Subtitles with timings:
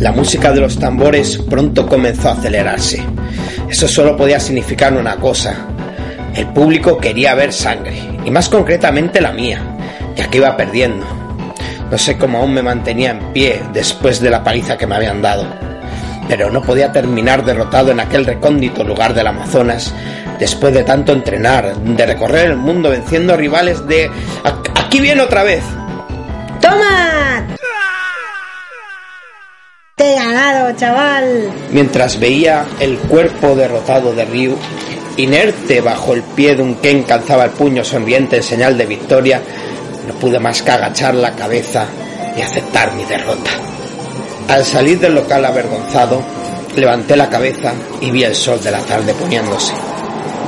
[0.00, 3.04] la música de los tambores pronto comenzó a acelerarse.
[3.68, 5.54] Eso solo podía significar una cosa.
[6.34, 9.60] El público quería ver sangre, y más concretamente la mía,
[10.16, 11.06] ya que iba perdiendo.
[11.90, 15.20] No sé cómo aún me mantenía en pie después de la paliza que me habían
[15.20, 15.44] dado.
[16.28, 19.92] Pero no podía terminar derrotado en aquel recóndito lugar del Amazonas
[20.38, 24.10] después de tanto entrenar, de recorrer el mundo venciendo rivales de...
[24.44, 25.62] Aquí viene otra vez.
[26.60, 27.19] ¡Toma!
[30.32, 31.50] Ganado, chaval.
[31.72, 34.56] Mientras veía el cuerpo derrotado de Ryu,
[35.16, 38.86] inerte bajo el pie de un Ken que alzaba el puño sonriente en señal de
[38.86, 39.42] victoria,
[40.06, 41.84] no pude más que agachar la cabeza
[42.36, 43.50] y aceptar mi derrota.
[44.46, 46.22] Al salir del local avergonzado,
[46.76, 49.72] levanté la cabeza y vi el sol de la tarde poniéndose.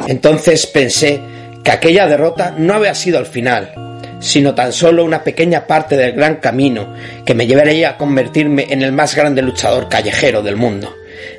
[0.07, 1.21] Entonces pensé
[1.65, 3.75] que aquella derrota no había sido el final,
[4.23, 6.95] sino tan solo una pequeña parte del gran camino
[7.27, 10.95] que me llevaría a convertirme en el más grande luchador callejero del mundo.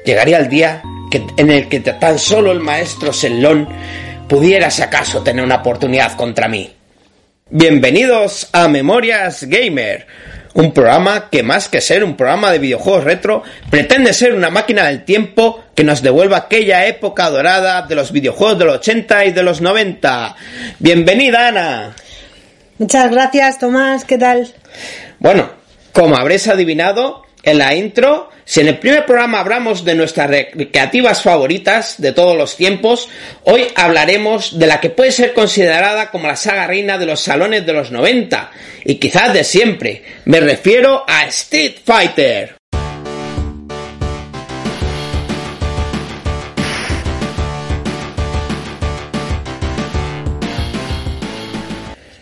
[0.05, 3.67] Llegaría el día que, en el que tan solo el maestro Sellón
[4.27, 6.71] pudiera si acaso tener una oportunidad contra mí.
[7.49, 10.05] Bienvenidos a Memorias Gamer,
[10.53, 14.87] un programa que más que ser un programa de videojuegos retro, pretende ser una máquina
[14.87, 19.31] del tiempo que nos devuelva aquella época dorada de los videojuegos de los 80 y
[19.31, 20.35] de los 90.
[20.79, 21.95] Bienvenida, Ana.
[22.77, 24.05] Muchas gracias, Tomás.
[24.05, 24.53] ¿Qué tal?
[25.19, 25.49] Bueno,
[25.91, 31.21] como habréis adivinado, en la intro, si en el primer programa hablamos de nuestras recreativas
[31.21, 33.09] favoritas de todos los tiempos,
[33.43, 37.65] hoy hablaremos de la que puede ser considerada como la saga reina de los salones
[37.65, 38.51] de los 90
[38.85, 40.03] y quizás de siempre.
[40.25, 42.62] Me refiero a Street Fighter.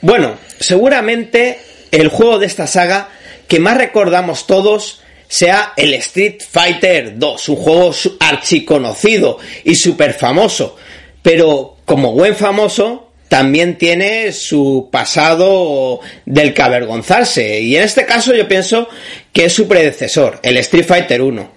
[0.02, 1.60] Bueno, seguramente
[1.92, 3.10] el juego de esta saga
[3.48, 10.76] que más recordamos todos sea el Street Fighter 2, un juego archiconocido y súper famoso,
[11.22, 18.34] pero como buen famoso también tiene su pasado del que avergonzarse y en este caso
[18.34, 18.90] yo pienso
[19.32, 21.52] que es su predecesor, el Street Fighter 1.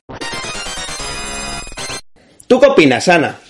[2.46, 3.40] ¿Tú qué opinas, Ana?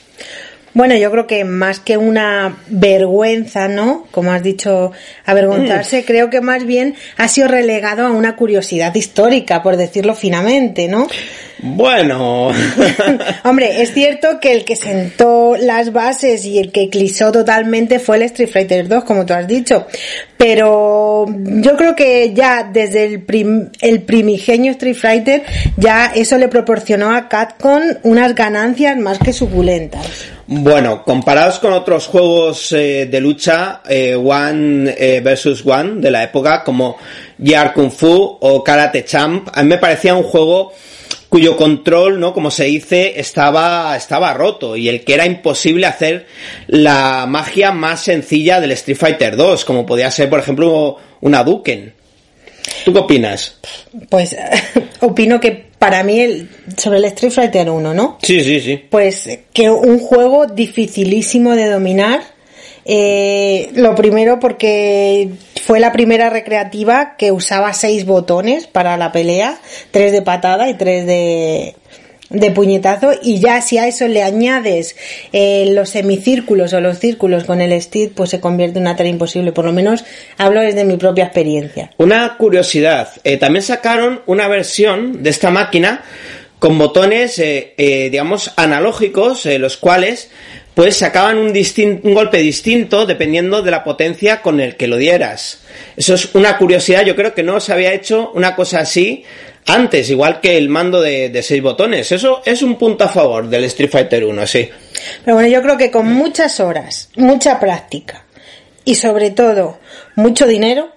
[0.74, 4.08] Bueno, yo creo que más que una vergüenza, ¿no?
[4.10, 4.90] Como has dicho,
[5.24, 6.04] avergonzarse, mm.
[6.04, 11.06] creo que más bien ha sido relegado a una curiosidad histórica, por decirlo finamente, ¿no?
[11.60, 12.48] Bueno.
[13.44, 18.16] Hombre, es cierto que el que sentó las bases y el que eclipsó totalmente fue
[18.16, 19.86] el Street Fighter 2, como tú has dicho.
[20.36, 25.44] Pero yo creo que ya desde el, el primigenio Street Fighter,
[25.76, 30.33] ya eso le proporcionó a Capcom unas ganancias más que suculentas.
[30.46, 36.22] Bueno, comparados con otros juegos eh, de lucha, eh, One eh, versus One de la
[36.22, 36.98] época, como
[37.38, 40.74] Yar Kung Fu o Karate Champ, a mí me parecía un juego
[41.30, 42.34] cuyo control, ¿no?
[42.34, 46.26] Como se dice, estaba, estaba roto y el que era imposible hacer
[46.66, 51.94] la magia más sencilla del Street Fighter 2, como podía ser, por ejemplo, una Duken.
[52.84, 53.56] ¿Tú qué opinas?
[54.08, 54.36] Pues
[55.00, 58.18] opino que para mí el, sobre el Street Fighter 1, ¿no?
[58.22, 58.82] Sí, sí, sí.
[58.90, 62.22] Pues que un juego dificilísimo de dominar.
[62.86, 65.30] Eh, lo primero porque
[65.62, 69.58] fue la primera recreativa que usaba seis botones para la pelea,
[69.90, 71.76] tres de patada y tres de,
[72.34, 74.96] de puñetazo y ya si a eso le añades
[75.32, 79.12] eh, los semicírculos o los círculos con el stick pues se convierte en una tarea
[79.12, 80.04] imposible por lo menos
[80.36, 81.90] hablo desde mi propia experiencia.
[81.98, 86.02] Una curiosidad eh, también sacaron una versión de esta máquina
[86.58, 87.74] con botones eh,
[88.10, 90.30] digamos analógicos los cuales
[90.74, 91.52] pues sacaban un,
[92.02, 95.60] un golpe distinto dependiendo de la potencia con el que lo dieras.
[95.96, 99.24] Eso es una curiosidad, yo creo que no se había hecho una cosa así
[99.66, 102.10] antes, igual que el mando de, de seis botones.
[102.12, 104.68] Eso es un punto a favor del Street Fighter 1, sí.
[105.24, 108.23] Pero bueno, yo creo que con muchas horas, mucha práctica
[108.84, 109.78] y sobre todo
[110.14, 110.90] mucho dinero,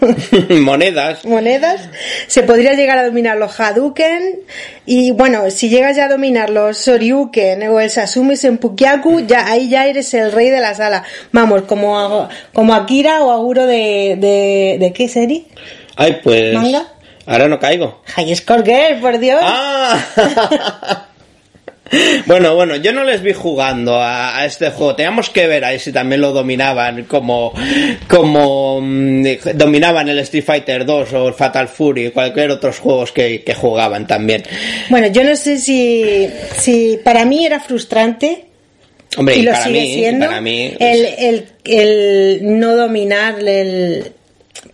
[0.50, 1.88] monedas, monedas,
[2.26, 4.40] se podría llegar a dominar los Hadouken
[4.86, 9.68] y bueno, si llegas ya a dominar los Soryuken o el Sasumi Senpukyaku, ya ahí
[9.68, 11.04] ya eres el rey de la sala.
[11.32, 15.44] Vamos, como como Akira o Aguro de de, de qué serie?
[15.96, 16.86] Ay, pues ¿Manga?
[17.26, 18.00] Ahora no caigo.
[18.06, 19.40] High Score Girl, por Dios.
[19.42, 21.04] Ah.
[22.26, 24.94] Bueno, bueno, yo no les vi jugando a, este juego.
[24.94, 27.52] Teníamos que ver ahí si también lo dominaban como,
[28.06, 29.24] como mm,
[29.54, 33.54] dominaban el Street Fighter 2 o el Fatal Fury o cualquier otros juegos que, que
[33.54, 34.42] jugaban también.
[34.90, 38.44] Bueno, yo no sé si, si para mí era frustrante
[39.16, 44.12] Hombre, y, lo para sigue mí, siendo para mí, el, el, el no dominar el,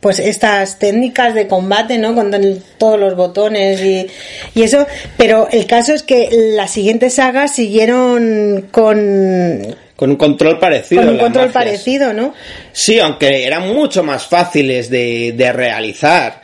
[0.01, 2.15] pues estas técnicas de combate, ¿no?
[2.15, 2.33] Con
[2.79, 4.07] todos los botones y,
[4.55, 4.87] Y eso,
[5.17, 11.03] pero el caso es que las siguientes sagas siguieron con con un control parecido.
[11.03, 12.35] Con un control parecido, ¿no?
[12.73, 16.43] Sí, aunque eran mucho más fáciles de, de realizar.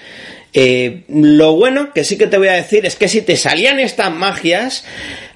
[0.52, 3.78] Eh, lo bueno que sí que te voy a decir es que si te salían
[3.78, 4.84] estas magias,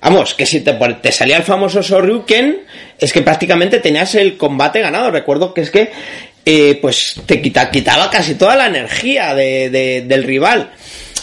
[0.01, 2.63] vamos, que si te, te salía el famoso Soryuken,
[2.99, 5.11] es que prácticamente tenías el combate ganado.
[5.11, 5.91] Recuerdo que es que
[6.45, 10.73] eh, pues te quita, quitaba casi toda la energía de, de, del rival.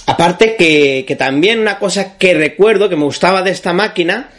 [0.08, 4.30] Aparte que, que también una cosa que recuerdo que me gustaba de esta máquina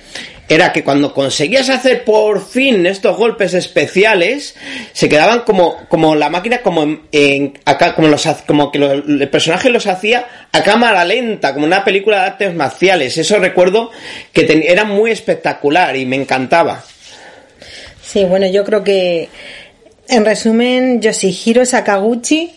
[0.48, 4.54] era que cuando conseguías hacer por fin estos golpes especiales,
[4.92, 9.70] se quedaban como, como la máquina como en, acá, como los, como que el personaje
[9.70, 13.16] los hacía a cámara lenta, como una película de artes marciales.
[13.16, 13.90] Eso recuerdo
[14.32, 16.84] que era muy espectacular y me encantaba.
[18.02, 19.30] Sí, bueno, yo creo que
[20.12, 22.52] en resumen, Yoshihiro Sakaguchi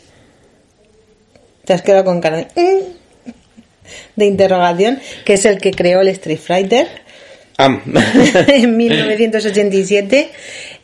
[1.66, 3.32] te has quedado con cara de, mm",
[4.16, 6.88] de interrogación, que es el que creó el Street Fighter
[8.48, 10.30] en 1987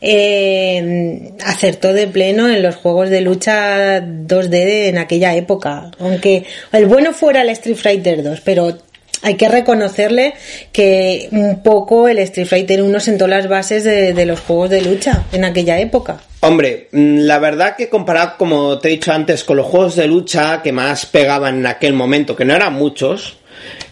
[0.00, 5.90] eh, acertó de pleno en los juegos de lucha 2D en aquella época.
[5.98, 8.78] Aunque el bueno fuera el Street Fighter 2, pero
[9.20, 10.34] hay que reconocerle
[10.72, 14.80] que un poco el Street Fighter 1 sentó las bases de, de, los juegos de
[14.80, 16.20] lucha en aquella época.
[16.44, 20.08] Hombre, mm, la verdad que comparado, como te he dicho antes, con los juegos de
[20.08, 23.36] lucha que más pegaban en aquel momento, que no eran muchos,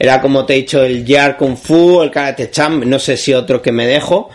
[0.00, 3.32] era como te he dicho el Yar Kung Fu, el Karate Champ, no sé si
[3.32, 4.30] otro que me dejo.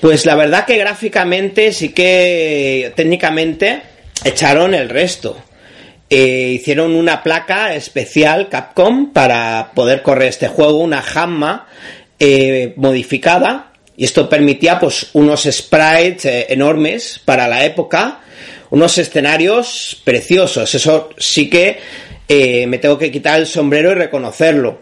[0.00, 3.82] Pues la verdad que gráficamente sí que técnicamente
[4.24, 5.36] echaron el resto.
[6.10, 11.68] Eh, hicieron una placa especial Capcom para poder correr este juego, una Hamma
[12.18, 18.20] eh, modificada y esto permitía pues unos sprites eh, enormes para la época,
[18.70, 20.74] unos escenarios preciosos.
[20.74, 21.78] Eso sí que
[22.28, 24.80] eh, me tengo que quitar el sombrero y reconocerlo.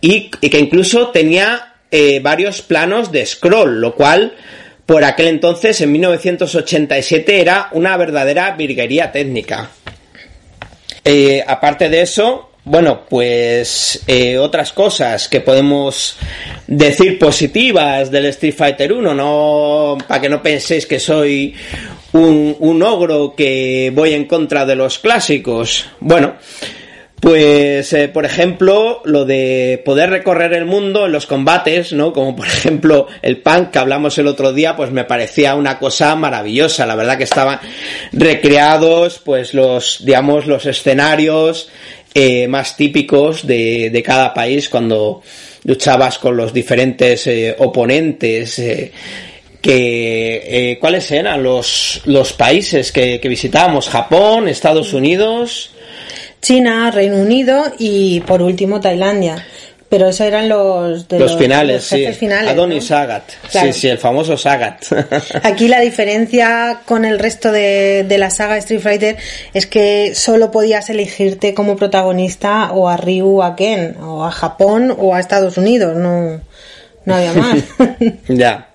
[0.00, 4.34] Y, que incluso tenía eh, varios planos de scroll, lo cual
[4.86, 9.70] por aquel entonces, en 1987, era una verdadera virguería técnica.
[11.46, 14.04] Aparte de eso, bueno, pues
[14.38, 16.16] otras cosas que podemos
[16.66, 21.54] decir positivas del Street Fighter 1, no para que no penséis que soy
[22.12, 25.86] un, un ogro que voy en contra de los clásicos.
[26.00, 26.34] Bueno,
[27.24, 32.12] pues, eh, por ejemplo, lo de poder recorrer el mundo en los combates, ¿no?
[32.12, 36.14] Como por ejemplo el punk que hablamos el otro día, pues me parecía una cosa
[36.16, 36.84] maravillosa.
[36.84, 37.60] La verdad que estaban
[38.12, 41.70] recreados, pues los, digamos, los escenarios
[42.14, 45.20] eh, más típicos de, de, cada país cuando
[45.64, 48.58] luchabas con los diferentes eh, oponentes.
[48.60, 48.92] Eh,
[49.60, 53.88] que, ¿Cuáles eran los, los países que, que visitábamos?
[53.88, 55.70] Japón, Estados Unidos.
[56.42, 59.44] China, Reino Unido y por último Tailandia.
[59.94, 62.04] Pero esos eran los de los, finales, sí.
[62.14, 63.30] Finales, Adonis Sagat.
[63.48, 64.86] Sí, sí, el famoso Sagat.
[65.44, 69.16] Aquí la diferencia con el resto de, de, la saga Street Fighter
[69.52, 74.32] es que solo podías elegirte como protagonista o a Ryu o a Ken, o a
[74.32, 76.40] Japón o a Estados Unidos, no,
[77.04, 77.58] no había más.
[78.26, 78.70] ya.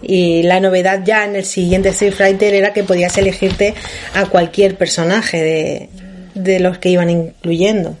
[0.00, 3.74] Y la novedad ya en el siguiente Street Fighter era que podías elegirte
[4.14, 5.88] a cualquier personaje de,
[6.34, 7.96] de los que iban incluyendo.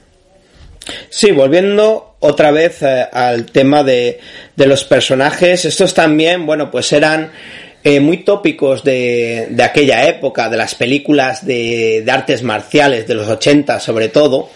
[1.10, 4.18] Sí, volviendo otra vez eh, al tema de,
[4.56, 7.30] de, los personajes, estos también, bueno, pues eran
[7.84, 13.14] eh, muy tópicos de, de, aquella época, de las películas de, de, artes marciales de
[13.14, 14.48] los 80 sobre todo.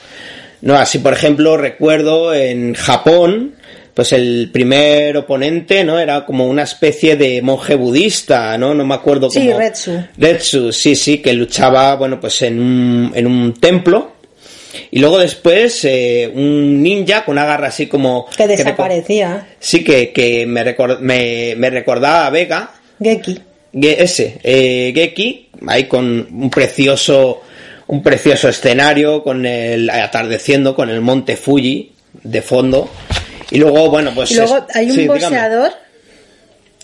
[0.63, 3.57] No, así por ejemplo recuerdo en Japón,
[3.97, 5.99] pues el primer oponente, ¿no?
[5.99, 8.75] Era como una especie de monje budista, ¿no?
[8.75, 9.41] No me acuerdo cómo.
[9.41, 10.05] Sí, Retsu.
[10.19, 14.16] Retsu, sí, sí, que luchaba, bueno, pues en un, en un templo.
[14.91, 18.27] Y luego después eh, un ninja con una garra así como...
[18.37, 19.47] Que desaparecía.
[19.59, 20.65] sí, que, que me,
[21.01, 22.71] me, me, recordaba a Vega.
[23.03, 23.41] Geki.
[23.73, 27.43] ese, eh, Geki, ahí con un precioso,
[27.89, 31.93] un precioso escenario, con el atardeciendo, con el monte Fuji
[32.23, 32.91] de fondo.
[33.51, 34.31] Y luego, bueno, pues.
[34.33, 35.73] Y luego hay un boxeador.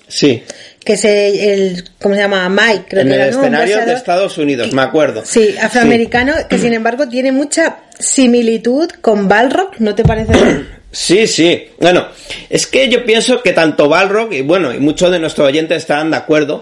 [0.09, 0.43] Sí.
[0.85, 2.49] Que es el, ¿cómo se llama?
[2.49, 5.23] Mike, creo en que el escenario de Estados Unidos, me acuerdo.
[5.25, 10.33] Sí, afroamericano, que sin embargo tiene mucha similitud con Balrog, ¿no te parece?
[10.95, 11.69] Sí, sí.
[11.81, 12.09] Bueno,
[12.51, 16.11] es que yo pienso que tanto Balrog, y bueno, y muchos de nuestros oyentes estarán
[16.11, 16.61] de acuerdo,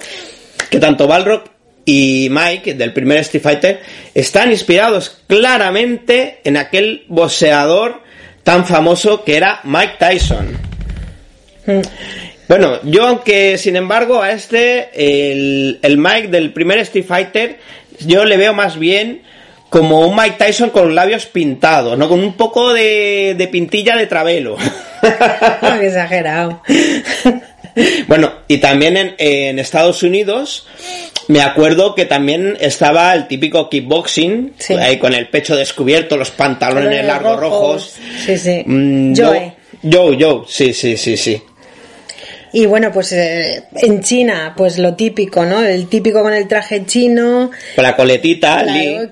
[0.71, 1.43] que tanto Balrog
[1.85, 3.81] y Mike, del primer Street Fighter,
[4.15, 8.03] están inspirados claramente en aquel boxeador
[8.45, 10.57] tan famoso que era Mike Tyson.
[11.67, 11.81] Hmm.
[12.51, 17.59] Bueno, yo aunque sin embargo a este, el, el Mike del primer Street Fighter,
[18.01, 19.23] yo le veo más bien
[19.69, 22.09] como un Mike Tyson con labios pintados, ¿no?
[22.09, 24.57] Con un poco de, de pintilla de travelo.
[25.01, 26.61] Qué exagerado.
[28.09, 30.67] Bueno, y también en, en Estados Unidos
[31.29, 34.75] me acuerdo que también estaba el típico kickboxing, Sí.
[34.75, 37.95] ahí con el pecho descubierto, los pantalones largos rojos.
[38.27, 38.65] Sí, sí.
[38.67, 39.53] Mm, Joe.
[39.91, 41.41] Joe, Joe, sí, sí, sí, sí.
[42.53, 45.63] Y bueno, pues eh, en China, pues lo típico, ¿no?
[45.63, 47.51] El típico con el traje chino.
[47.77, 48.65] Con la coletita.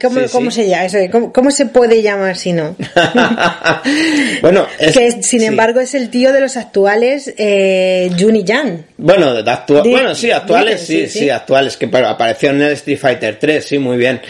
[0.02, 0.62] ¿Cómo, sí, cómo sí.
[0.62, 0.98] se llama eso?
[1.12, 2.74] ¿Cómo, cómo se puede llamar si no?
[4.42, 5.46] bueno, es- que sin sí.
[5.46, 8.84] embargo es el tío de los actuales eh, Jun y Jan.
[8.96, 12.98] Bueno, de actua- Di- bueno, sí, actuales, sí, sí, actuales, que apareció en el Street
[12.98, 14.20] Fighter 3, sí, muy bien.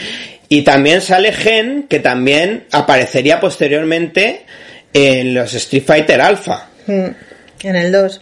[0.49, 4.41] Y también sale Gen, que también aparecería posteriormente
[4.93, 6.67] en los Street Fighter Alpha.
[6.87, 7.05] Mm,
[7.63, 8.21] En el 2,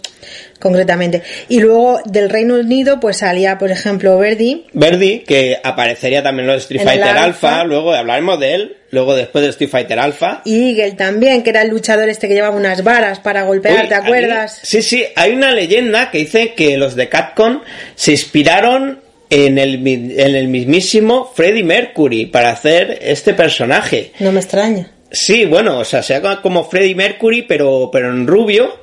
[0.60, 1.22] concretamente.
[1.48, 4.66] Y luego del Reino Unido, pues salía, por ejemplo, Verdi.
[4.74, 7.64] Verdi, que aparecería también en los Street En Fighter Alpha, Alpha.
[7.66, 10.42] luego hablaremos de él, luego después de Street Fighter Alpha.
[10.46, 13.90] Y Eagle también, que era el luchador este que llevaba unas varas para golpear, Uy,
[13.90, 14.60] ¿te acuerdas?
[14.64, 17.62] sí, sí, hay una leyenda que dice que los de Capcom
[17.96, 24.14] se inspiraron en el, en el mismísimo Freddie Mercury para hacer este personaje.
[24.20, 24.90] No me extraña.
[25.12, 28.78] Sí, bueno, o sea, sea como Freddie Mercury, pero, pero en rubio.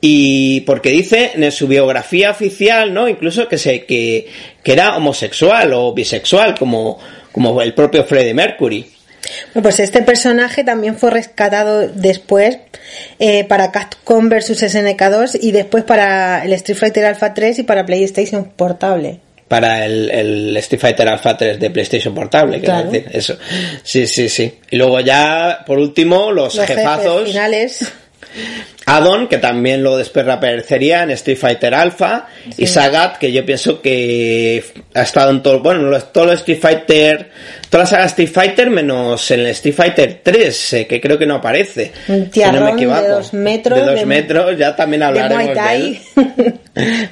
[0.00, 3.08] Y porque dice en su biografía oficial, ¿no?
[3.08, 4.28] Incluso que se, que,
[4.62, 6.98] que era homosexual o bisexual, como,
[7.32, 8.86] como el propio Freddie Mercury.
[9.52, 12.56] Bueno, pues este personaje también fue rescatado después
[13.18, 17.84] eh, para Capcom vs SNK2 y después para el Street Fighter Alpha 3 y para
[17.84, 19.20] PlayStation Portable.
[19.48, 22.90] Para el, el Street Fighter Alpha 3 de PlayStation Portable, quiero Claro.
[22.90, 23.36] decir, eso.
[23.82, 24.50] Sí, sí, sí.
[24.70, 27.18] Y luego ya, por último, los, Los jefazos.
[27.18, 27.92] jefes finales.
[28.96, 33.80] Addon, que también lo después reaparecería en Street Fighter Alpha, y Sagat, que yo pienso
[33.82, 37.30] que ha estado en todo, bueno, los- todo los Street Fighter,
[37.70, 41.24] toda la saga Street Fighter menos en el Street Fighter 3, eh, que creo que
[41.26, 41.92] no aparece.
[42.08, 45.54] Un si no tiarrón me de dos metros, De dos de- metros, ya también hablaremos
[45.54, 45.98] de, él.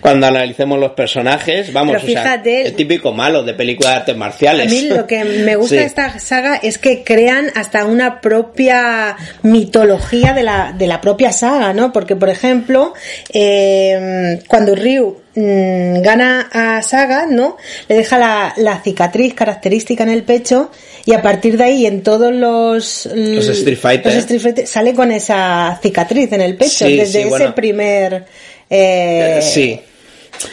[0.00, 3.96] Cuando analicemos los personajes, vamos, Pero o sea, fíjate- el típico malo de película de
[3.96, 4.70] artes A marciales.
[4.70, 5.80] mí lo que me gusta Sí.
[5.80, 11.32] de esta saga es que crean hasta una propia mitología de la, de la propia
[11.32, 11.92] saga, ¿no?
[11.92, 12.94] Porque, por ejemplo,
[13.32, 17.56] eh, cuando Ryu mm, gana a Saga, ¿no?
[17.88, 20.70] Le deja la, la cicatriz característica en el pecho
[21.04, 24.06] y a partir de ahí en todos los, Los Street Fighter.
[24.12, 27.54] los Street Fighter sale con esa cicatriz en el pecho Sí, desde sí, ese bueno.
[27.54, 28.24] primer
[28.70, 29.80] eh, Eh, sí.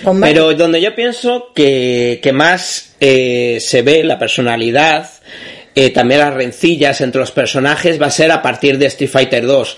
[0.03, 0.33] combate.
[0.33, 5.09] Pero donde yo pienso que, que más eh, se ve la personalidad,
[5.75, 9.45] eh, también las rencillas entre los personajes, va a ser a partir de Street Fighter
[9.45, 9.77] 2.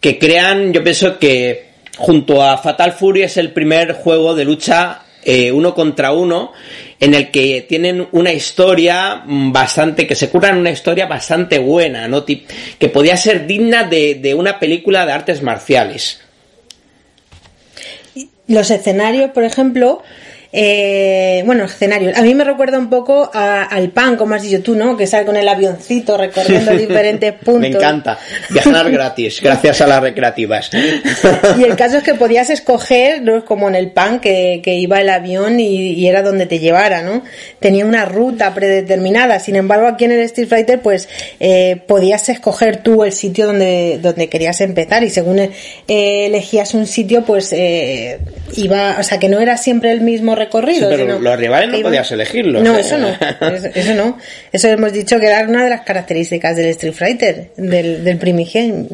[0.00, 5.02] Que crean, yo pienso que junto a Fatal Fury es el primer juego de lucha
[5.24, 6.52] eh, uno contra uno
[6.98, 12.24] en el que tienen una historia bastante, que se curan una historia bastante buena, ¿no?
[12.24, 16.20] Que podía ser digna de, de una película de artes marciales.
[18.48, 20.02] los escenarios, por ejemplo,
[20.54, 22.16] eh, bueno, escenarios.
[22.16, 24.96] A mí me recuerda un poco a- al pan, como has dicho tú, ¿no?
[24.96, 27.60] Que sale con el avioncito recorriendo diferentes puntos.
[27.60, 28.18] Me encanta.
[28.50, 30.70] Viajar gratis, gracias a las recreativas.
[31.58, 33.44] Y el caso es que podías escoger, ¿no?
[33.44, 37.02] como en el pan, que, que iba el avión y, y era donde te llevara,
[37.02, 37.22] ¿no?
[37.58, 39.38] Tenía una ruta predeterminada.
[39.40, 41.08] Sin embargo, aquí en el Street Fighter, pues,
[41.40, 45.50] eh, podías escoger tú el sitio donde, donde querías empezar y según eh,
[45.88, 48.18] elegías un sitio, pues, eh,
[48.56, 50.88] iba, o sea, que no era siempre el mismo recorrido.
[50.90, 52.80] Sí, pero sino los rivales no podías elegirlos, No, ¿eh?
[52.80, 53.08] eso no.
[53.08, 54.18] Eso, eso no.
[54.52, 58.86] Eso hemos dicho que era una de las características del Street Fighter, del, del primigenio.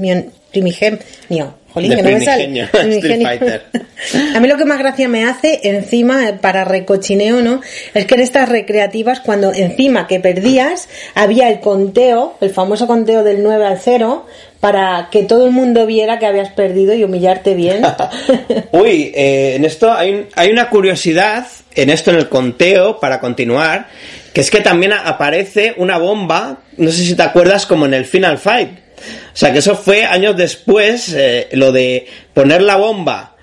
[0.51, 1.58] primigenio.
[1.73, 2.69] Jolín, que no me sale.
[4.35, 7.61] A mí lo que más gracia me hace, encima, para recochineo, ¿no?
[7.95, 13.23] Es que en estas recreativas, cuando encima que perdías, había el conteo, el famoso conteo
[13.25, 14.27] del 9 al 0,
[14.61, 17.83] para que todo el mundo viera que habías perdido y humillarte bien.
[18.73, 23.89] Uy, eh, en esto hay, hay una curiosidad, en esto en el conteo, para continuar,
[24.33, 28.05] que es que también aparece una bomba, no sé si te acuerdas, como en el
[28.05, 28.88] Final Fight.
[29.33, 33.37] O sea, que eso fue años después, eh, lo de poner la bomba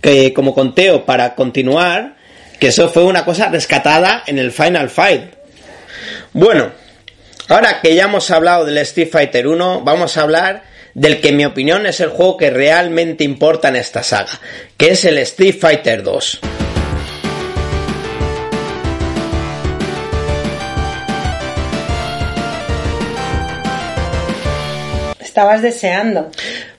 [0.00, 2.16] que como conteo para continuar,
[2.58, 5.22] que eso fue una cosa rescatada en el Final Fight.
[6.32, 6.72] Bueno,
[7.48, 10.64] ahora que ya hemos hablado del Street Fighter 1, vamos a hablar
[10.94, 14.40] del que en mi opinión es el juego que realmente importa en esta saga,
[14.76, 16.40] que es el Street Fighter 2.
[25.32, 26.30] Estabas deseando.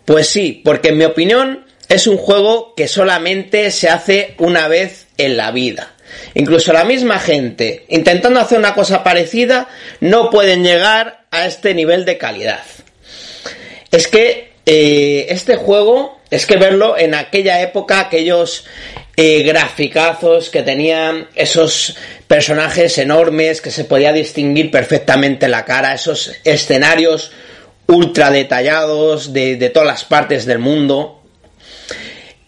[0.06, 5.08] Pues sí, porque en mi opinión es un juego que solamente se hace una vez
[5.18, 5.96] en la vida.
[6.36, 9.70] incluso la misma gente, intentando hacer una cosa parecida,
[10.02, 12.62] no pueden llegar a este nivel de calidad.
[13.90, 18.66] Es que eh, este juego, es que verlo en aquella época, aquellos
[19.18, 26.36] eh, graficazos que tenían esos personajes enormes que se podía distinguir perfectamente la cara, esos
[26.44, 27.32] escenarios
[27.88, 31.22] ultra detallados de, de todas las partes del mundo.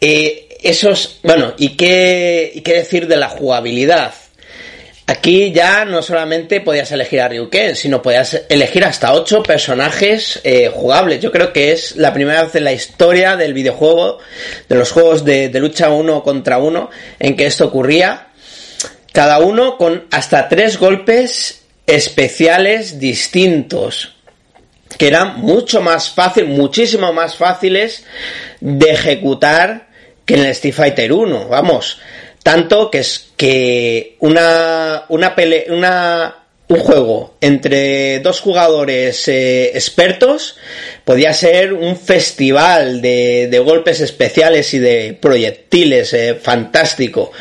[0.02, 4.14] Eh, esos, bueno, ¿y qué, ¿y qué decir de la jugabilidad?
[5.08, 10.72] Aquí ya no solamente podías elegir a Ryuken, sino podías elegir hasta ocho personajes eh,
[10.74, 11.22] jugables.
[11.22, 14.18] Yo creo que es la primera vez en la historia del videojuego,
[14.68, 16.90] de los juegos de, de lucha uno contra uno,
[17.20, 18.30] en que esto ocurría.
[19.12, 24.15] Cada uno con hasta tres golpes especiales distintos
[24.98, 28.06] que eran mucho más fácil, muchísimo más fáciles
[28.60, 29.88] de ejecutar
[30.26, 32.00] que en el Street Fighter 1, vamos.
[32.44, 40.58] Tanto que es que una, una pele, una, un juego entre dos jugadores eh, expertos
[41.06, 47.32] podía ser un festival de, de, golpes especiales y de proyectiles eh, fantástico.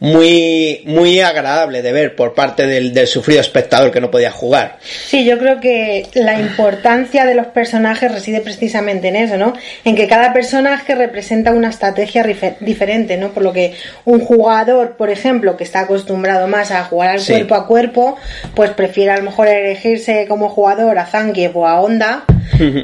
[0.00, 4.78] Muy muy agradable de ver por parte del, del, sufrido espectador que no podía jugar.
[4.80, 9.52] Sí yo creo que la importancia de los personajes reside precisamente en eso no
[9.84, 12.24] en que cada personaje representa una estrategia
[12.60, 13.74] diferente no por lo que
[14.06, 17.32] un jugador por ejemplo que está acostumbrado más a jugar al sí.
[17.32, 18.16] cuerpo a cuerpo
[18.54, 22.24] pues prefiere a lo mejor elegirse como jugador a Zangief o a Honda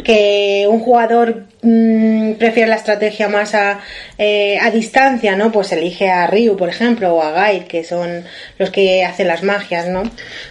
[0.05, 0.25] que
[0.68, 3.80] un jugador mmm, prefiere la estrategia más a,
[4.18, 5.52] eh, a, distancia, ¿no?
[5.52, 8.25] Pues elige a Ryu, por ejemplo, o a Guide, que son
[8.59, 10.02] los que hacen las magias, ¿no?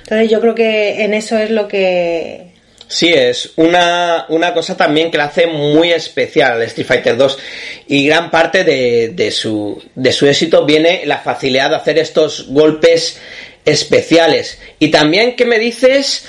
[0.04, 2.54] Entonces yo creo que en eso es lo que...
[2.88, 7.40] Sí, es una, una cosa también que la hace muy especial al Street Fighter 2
[7.88, 12.46] y gran parte de, de, su, de su éxito viene la facilidad de hacer estos
[12.50, 13.20] golpes
[13.66, 14.60] especiales.
[14.78, 16.26] Y también, ¿qué me dices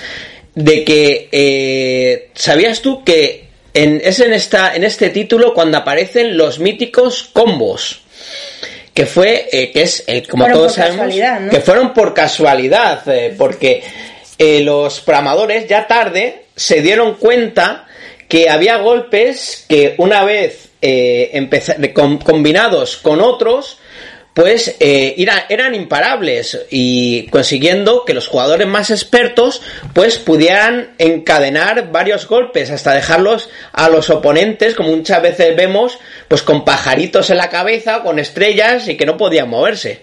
[0.56, 6.36] de que eh, sabías tú que en, es en, esta, en este título cuando aparecen
[6.36, 8.02] los míticos combos?
[8.96, 11.50] que fue, eh, que es, eh, como fueron todos sabemos, ¿no?
[11.50, 13.82] que fueron por casualidad, eh, porque
[14.38, 17.86] los programadores ya tarde se dieron cuenta
[18.26, 20.70] que había golpes que una vez
[22.24, 23.78] combinados con otros,
[24.36, 29.62] pues eh, era, eran imparables y consiguiendo que los jugadores más expertos
[29.94, 36.42] pues pudieran encadenar varios golpes hasta dejarlos a los oponentes como muchas veces vemos pues
[36.42, 40.02] con pajaritos en la cabeza con estrellas y que no podían moverse.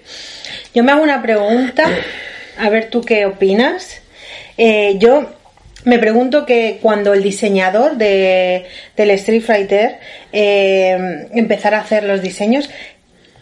[0.73, 1.85] Yo me hago una pregunta
[2.57, 4.01] a ver tú qué opinas.
[4.57, 5.29] Eh, yo
[5.85, 8.65] me pregunto que cuando el diseñador de,
[8.95, 9.99] del Street Fighter
[10.31, 12.69] eh, empezara a hacer los diseños,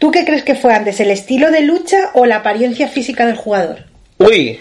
[0.02, 3.36] ¿Tú qué crees que fue antes, el estilo de lucha o la apariencia física del
[3.36, 3.84] jugador?
[4.18, 4.58] Uy,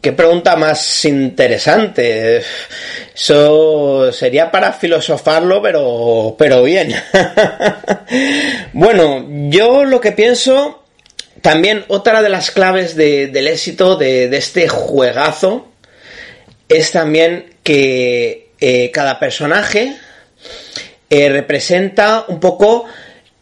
[0.00, 2.42] qué pregunta más interesante.
[3.14, 6.92] Eso sería para filosofarlo, pero, pero bien.
[8.72, 10.82] bueno, yo lo que pienso,
[11.42, 15.68] también otra de las claves de, del éxito de, de, este juegazo
[16.68, 19.96] es también que eh, cada personaje
[21.08, 22.86] eh, representa un poco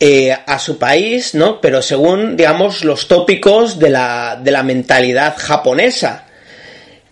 [0.03, 1.61] eh, a su país, ¿no?
[1.61, 6.27] Pero según, digamos, los tópicos de la, de la mentalidad japonesa.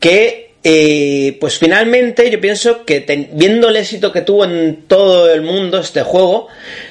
[0.00, 5.42] Que, eh, pues finalmente yo pienso que viendo el éxito que tuvo en todo el
[5.42, 6.48] mundo este juego,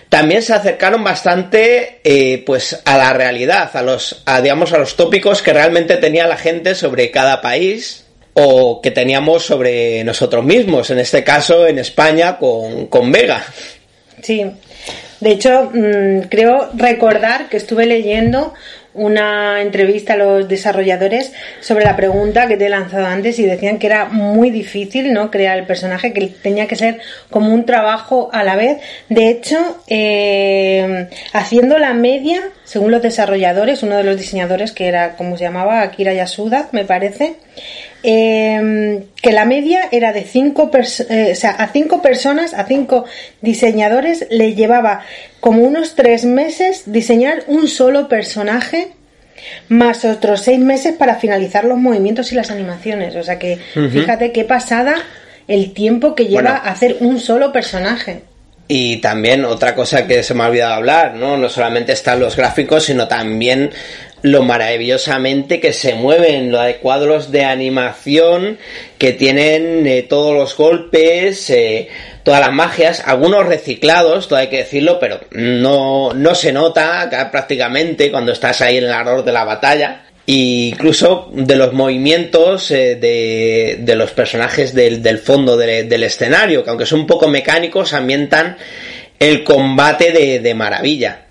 [0.09, 4.95] también se acercaron bastante, eh, pues, a la realidad, a los, a, digamos, a los
[4.95, 8.05] tópicos que realmente tenía la gente sobre cada país,
[8.39, 13.43] o que teníamos sobre nosotros mismos, en este caso en España con, con Vega.
[14.21, 14.45] Sí,
[15.19, 18.53] de hecho, mmm, creo recordar que estuve leyendo
[18.97, 23.77] una entrevista a los desarrolladores sobre la pregunta que te he lanzado antes y decían
[23.77, 26.99] que era muy difícil no crear el personaje que tenía que ser
[27.29, 28.79] como un trabajo a la vez.
[29.07, 35.15] De hecho eh, haciendo la media según los desarrolladores uno de los diseñadores que era
[35.15, 37.35] como se llamaba Akira Yasuda me parece
[38.09, 43.03] eh, que la media era de cinco eh, o sea, a cinco personas, a cinco
[43.41, 45.01] diseñadores le llevaba
[45.41, 48.93] como unos tres meses diseñar un solo personaje
[49.67, 53.13] más otros seis meses para finalizar los movimientos y las animaciones.
[53.17, 53.91] O sea que uh -huh.
[53.91, 54.95] fíjate qué pasada
[55.49, 56.61] el tiempo que lleva bueno.
[56.63, 58.21] hacer un solo personaje.
[58.69, 61.37] Y también otra cosa que se me ha olvidado hablar, ¿no?
[61.37, 63.71] No solamente están los gráficos, sino también
[64.31, 68.57] lo maravillosamente que se mueven, los cuadros de animación
[68.97, 71.89] que tienen eh, todos los golpes, eh,
[72.23, 78.11] todas las magias, algunos reciclados, todo hay que decirlo, pero no, no se nota prácticamente
[78.11, 80.03] cuando estás ahí en el ardor de la batalla.
[80.29, 86.65] E incluso de los movimientos eh, de, de, los personajes del, del fondo del escenario,
[86.65, 88.57] que aunque son un poco mecánicos, ambientan
[89.19, 91.26] el combate de, de maravilla.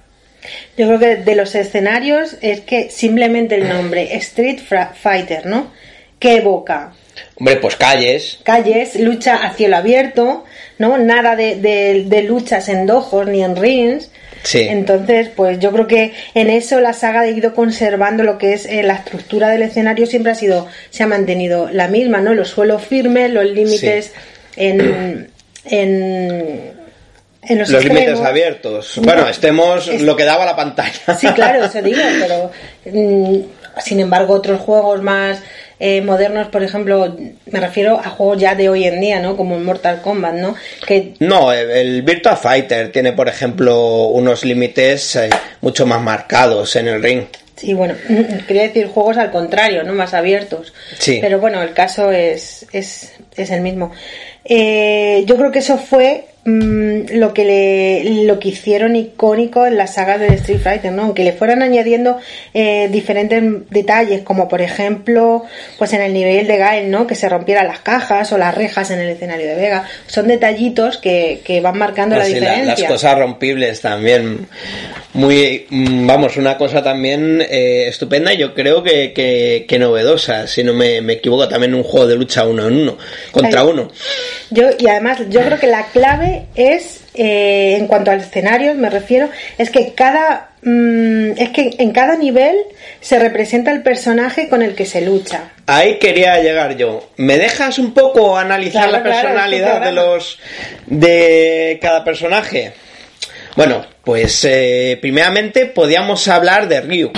[0.76, 4.60] Yo creo que de los escenarios es que simplemente el nombre Street
[4.94, 5.72] Fighter, ¿no?
[6.18, 6.92] ¿Qué evoca?
[7.36, 8.38] Hombre, pues calles.
[8.42, 10.44] Calles, lucha a cielo abierto,
[10.78, 10.98] ¿no?
[10.98, 14.10] Nada de, de, luchas en dojos ni en rings.
[14.42, 14.60] Sí.
[14.60, 18.66] Entonces, pues yo creo que en eso la saga ha ido conservando lo que es
[18.66, 22.32] eh, la estructura del escenario siempre ha sido, se ha mantenido la misma, ¿no?
[22.32, 24.12] Los suelos firmes, los límites
[24.56, 25.28] en,
[25.64, 26.75] en
[27.50, 28.98] los, límites abiertos.
[29.02, 31.16] Bueno, estemos lo que daba la pantalla.
[31.18, 32.50] Sí, claro, eso digo, pero
[32.84, 33.40] mm,
[33.80, 35.40] sin embargo otros juegos más
[35.78, 37.16] eh, modernos, por ejemplo,
[37.50, 39.36] me refiero a juegos ya de hoy en día, ¿no?
[39.36, 40.54] Como el Mortal Kombat, ¿no?
[40.86, 41.12] Que...
[41.20, 45.28] No, el, Virtua Fighter tiene, por ejemplo, unos límites eh,
[45.60, 47.24] mucho más marcados en el ring.
[47.56, 47.94] Sí, bueno,
[48.46, 49.92] quería decir juegos al contrario, ¿no?
[49.92, 50.72] Más abiertos.
[50.98, 51.18] Sí.
[51.20, 53.92] Pero bueno, el caso es, es, es el mismo.
[54.44, 59.76] Eh, yo creo que eso fue Mm, lo que le, lo que hicieron icónico en
[59.76, 61.02] la saga de Street Fighter, ¿no?
[61.02, 62.18] Aunque le fueran añadiendo
[62.54, 65.42] eh, diferentes detalles, como por ejemplo,
[65.76, 67.08] pues en el nivel de Gael, ¿no?
[67.08, 69.86] Que se rompieran las cajas o las rejas en el escenario de Vega.
[70.06, 72.64] Son detallitos que, que van marcando la diferencia.
[72.64, 74.46] las cosas rompibles también.
[75.14, 79.12] Muy, mm, vamos, una cosa también eh, estupenda y yo creo que,
[79.66, 82.98] que, novedosa, si no me, me, equivoco, también un juego de lucha uno en uno,
[83.32, 83.90] contra uno.
[84.50, 88.90] Yo, y además, yo creo que la clave es, eh, en cuanto al escenario me
[88.90, 92.56] refiero, es que cada mm, es que en cada nivel
[93.00, 95.50] se representa el personaje con el que se lucha.
[95.66, 97.10] Ahí quería llegar yo.
[97.16, 100.38] ¿Me dejas un poco analizar la personalidad de los
[100.86, 102.72] de cada personaje?
[103.56, 107.12] Bueno, pues eh, primeramente podíamos hablar de Ryu.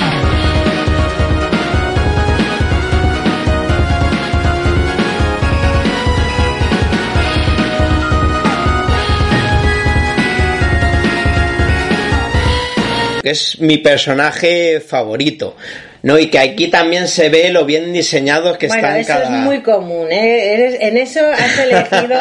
[13.23, 15.57] Es mi personaje favorito.
[16.03, 16.19] ¿No?
[16.19, 19.63] Y que aquí también se ve lo bien diseñados que bueno, están eso es muy
[19.63, 20.55] común, ¿eh?
[20.55, 22.19] Eres, en eso has elegido...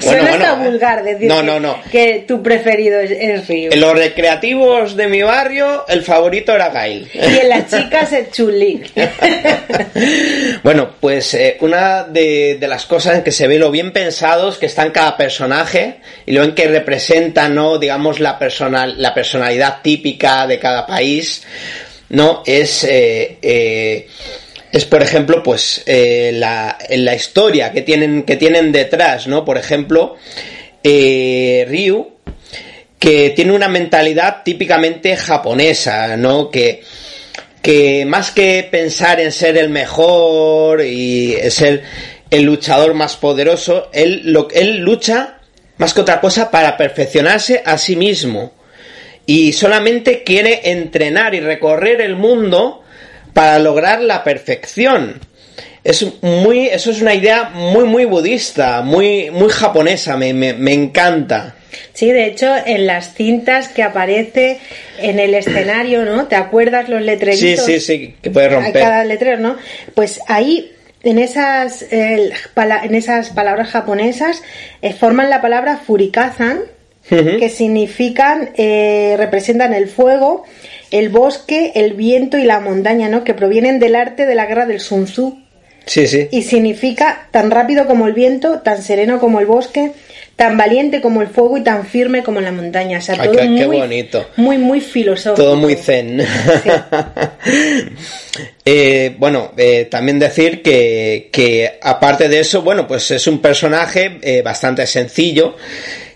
[0.00, 1.78] Suena hasta vulgar decir no, no, no.
[1.90, 3.70] Que, tu preferido es, Ryu.
[3.72, 7.08] En los recreativos de mi barrio, el favorito era Gail.
[7.12, 8.82] Y en las chicas, el Chuli.
[10.62, 14.58] bueno, pues eh, una de, de, las cosas en que se ve lo bien pensados
[14.58, 17.78] que están cada personaje y lo en que representa, ¿no?
[17.78, 21.42] Digamos, la, personal, la personalidad típica de cada país
[22.10, 22.42] ¿no?
[22.44, 24.08] Es, eh, eh,
[24.70, 29.44] es por ejemplo, pues, eh, la, la, historia que tienen, que tienen detrás, ¿no?
[29.44, 30.16] Por ejemplo,
[30.84, 32.08] Ryu,
[32.98, 36.50] que tiene una mentalidad típicamente japonesa, ¿no?
[36.50, 36.82] Que,
[37.62, 41.82] que más que pensar en ser el mejor y ser
[42.30, 45.40] el luchador más poderoso, él, lo, él lucha
[45.78, 48.52] más que otra cosa para perfeccionarse a sí mismo
[49.30, 52.82] y solamente quiere entrenar y recorrer el mundo
[53.32, 55.20] para lograr la perfección.
[55.84, 61.54] Es muy, eso es una idea muy, muy budista, muy, muy japonesa, me, me, encanta.
[61.92, 64.58] Sí, de hecho, en las cintas que aparece
[64.98, 66.26] en el escenario, ¿no?
[66.26, 67.64] ¿Te acuerdas los letreritos?
[67.64, 68.82] Sí, sí, sí, que puede romper.
[68.82, 69.56] Cada letrero, ¿no?
[69.94, 70.72] Pues ahí,
[71.04, 74.42] en esas, en esas palabras japonesas,
[74.82, 76.62] eh, forman la palabra furikazan,
[77.10, 80.44] que significan, eh, representan el fuego,
[80.90, 83.24] el bosque, el viento y la montaña, ¿no?
[83.24, 85.38] Que provienen del arte de la guerra del Sun Tzu.
[85.86, 86.28] Sí, sí.
[86.30, 89.92] Y significa tan rápido como el viento, tan sereno como el bosque,
[90.40, 92.98] tan valiente como el fuego y tan firme como la montaña.
[92.98, 94.26] O sea, todo qué, muy, bonito.
[94.36, 95.42] Muy, muy filosófico.
[95.42, 96.18] Todo muy zen.
[98.64, 104.18] eh, bueno, eh, también decir que, que, aparte de eso, bueno, pues es un personaje
[104.22, 105.56] eh, bastante sencillo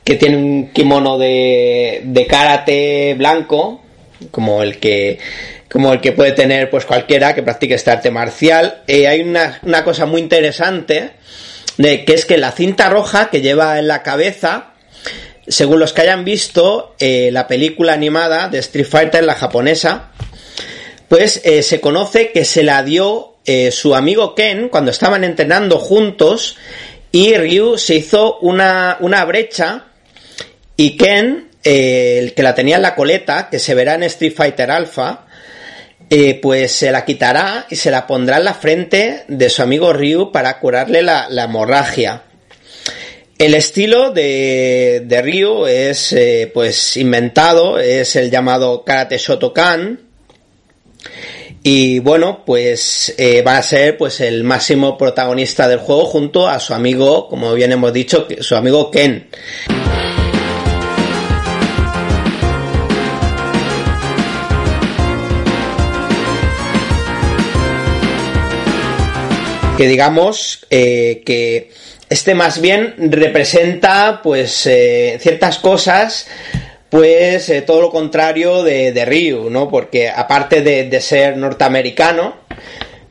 [0.04, 3.82] que tiene un kimono de, de karate blanco,
[4.30, 5.18] como el que
[5.72, 8.82] como el que puede tener pues cualquiera que practique este arte marcial.
[8.86, 11.10] Eh, hay una, una, cosa muy interesante
[11.78, 14.74] de que es que la cinta roja que lleva en la cabeza,
[15.48, 20.12] según los que hayan visto eh, la película animada de Street Fighter, la japonesa,
[21.08, 23.32] pues eh, se conoce que se la dio
[23.72, 26.56] su amigo Ken cuando estaban entrenando juntos
[27.12, 29.84] y Ryu se hizo una, una brecha
[30.76, 34.34] Y Ken, eh, el que la tenía en la coleta, que se verá en Street
[34.34, 35.26] Fighter Alpha,
[36.10, 39.92] eh, pues se la quitará y se la pondrá en la frente de su amigo
[39.92, 42.24] Ryu para curarle la, hemorragia.
[43.38, 50.00] El estilo de, de Ryu es eh, pues inventado, es el llamado Karate Shotokan.
[51.66, 53.14] Y bueno, pues
[53.46, 57.72] va a ser pues el máximo protagonista del juego junto a su amigo, como bien
[57.72, 59.30] hemos dicho, su amigo Ken.
[69.76, 71.70] Que digamos eh, que
[72.08, 76.28] este más bien representa pues eh, ciertas cosas
[76.90, 79.68] pues eh, todo lo contrario de, de, Ryu, ¿no?
[79.68, 82.36] Porque aparte de, ser norteamericano,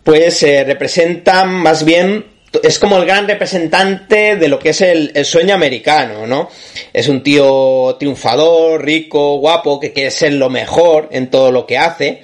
[0.05, 5.55] pues representa más bien es como el gran representante de lo que es el, sueño
[5.55, 6.49] americano, ¿no?
[6.91, 11.77] Es un tío triunfador, rico, guapo, que quiere ser lo mejor en todo lo que
[11.77, 12.21] hace.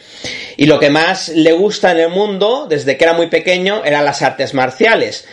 [0.58, 4.06] Y lo que más le gusta en el mundo, desde que era muy pequeño, eran
[4.06, 5.26] las artes marciales.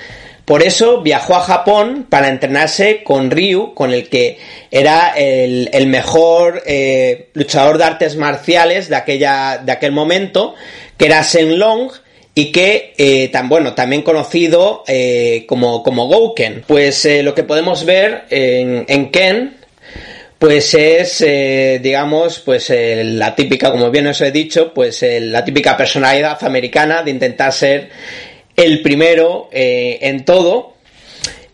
[0.46, 4.38] Por eso viajó a Japón para entrenarse con Ryu, con el que
[4.70, 10.54] era el, mejor eh, luchador de artes marciales de, aquella, de aquel momento,
[10.96, 11.90] que era Shen Long,
[12.36, 17.84] y que eh, tan bueno también conocido eh, como, como Gouken pues lo que podemos
[17.84, 19.56] ver en, en Ken
[20.38, 25.78] pues es, eh, digamos, pues la típica, como bien os he dicho, pues la típica
[25.78, 27.88] personalidad americana de intentar ser
[28.56, 30.74] el primero eh, en todo.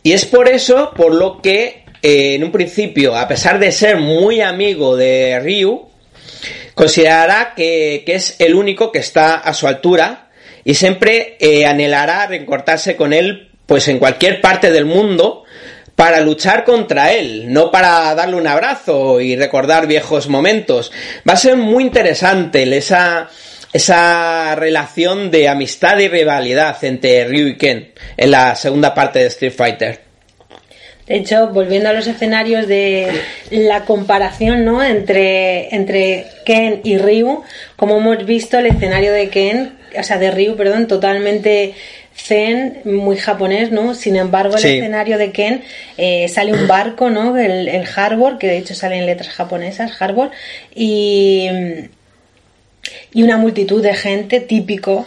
[0.03, 3.97] Y es por eso, por lo que eh, en un principio, a pesar de ser
[3.97, 5.89] muy amigo de Ryu,
[6.75, 10.31] considerará que, que, es el único que está a su altura
[10.65, 15.45] y siempre anhelará recortarse con él, pues en cualquier parte del mundo,
[15.97, 20.91] para luchar contra él, no para darle un abrazo y recordar viejos momentos.
[21.29, 23.29] Va a ser muy interesante esa,
[23.73, 29.27] esa relación de amistad y rivalidad entre Ryu y Ken en la segunda parte de
[29.27, 30.12] Street Fighter.
[31.07, 33.09] De hecho, volviendo a los escenarios de
[33.51, 34.83] la comparación ¿no?
[34.83, 37.43] entre, entre Ken y Ryu,
[37.77, 41.75] como hemos visto el escenario de Ken, o sea, de Ryu, perdón, totalmente
[42.15, 43.95] zen, muy japonés, ¿no?
[43.95, 45.63] Sin embargo, el escenario de Ken
[45.97, 47.37] eh, sale un barco, ¿no?
[47.37, 50.31] El, el Harbor, que de hecho sale en letras japonesas, Harbor,
[50.75, 51.49] y,
[53.13, 55.07] y una multitud de gente típico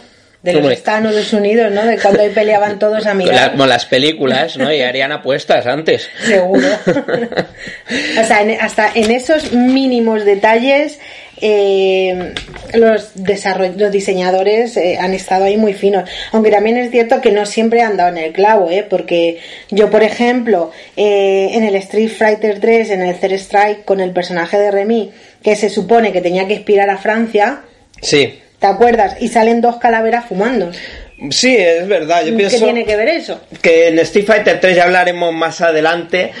[0.52, 1.84] de los Estados Unidos, ¿no?
[1.84, 3.52] De cuando ahí peleaban todos a mirar.
[3.52, 4.72] Como las películas, ¿no?
[4.72, 6.08] Y harían apuestas antes.
[6.24, 6.68] Seguro.
[6.86, 10.98] o sea, hasta en esos mínimos detalles
[11.40, 12.32] eh,
[12.74, 13.12] los,
[13.76, 16.08] los diseñadores eh, han estado ahí muy finos.
[16.32, 18.86] Aunque también es cierto que no siempre han dado en el clavo, ¿eh?
[18.88, 24.00] porque yo, por ejemplo, eh, en el Street Fighter 3, en el Third Strike, con
[24.00, 25.10] el personaje de Remy,
[25.42, 27.62] que se supone que tenía que inspirar a Francia.
[28.00, 28.40] Sí.
[28.66, 29.16] ¿Te acuerdas?
[29.20, 30.72] Y salen dos calaveras fumando.
[31.30, 32.24] Sí, es verdad.
[32.26, 33.40] Yo pienso ¿Qué tiene que ver eso?
[33.62, 36.32] Que en Street Fighter 3 ya hablaremos más adelante.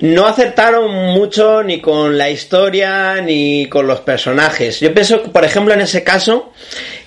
[0.00, 4.78] No acertaron mucho ni con la historia ni con los personajes.
[4.80, 6.52] Yo pienso, por ejemplo, en ese caso,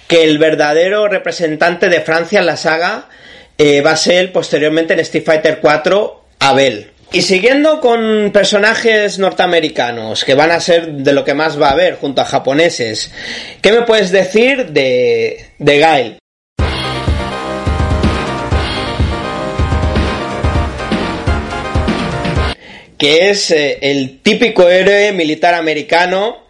[0.08, 3.10] que el verdadero representante de Francia en la saga
[3.60, 6.93] eh, va a ser posteriormente en Street Fighter 4 Abel.
[7.15, 11.73] Y siguiendo con personajes norteamericanos, que van a ser de lo que más va a
[11.73, 13.12] haber junto a japoneses,
[13.62, 16.17] ¿qué me puedes decir de, de Gail?
[22.97, 26.47] que es eh, el típico héroe militar americano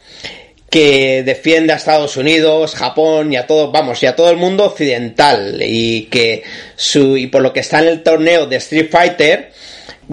[0.69, 4.63] que defiende a Estados Unidos, Japón y a todo, vamos, y a todo el mundo
[4.65, 6.43] occidental y que
[6.75, 9.51] su y por lo que está en el torneo de Street Fighter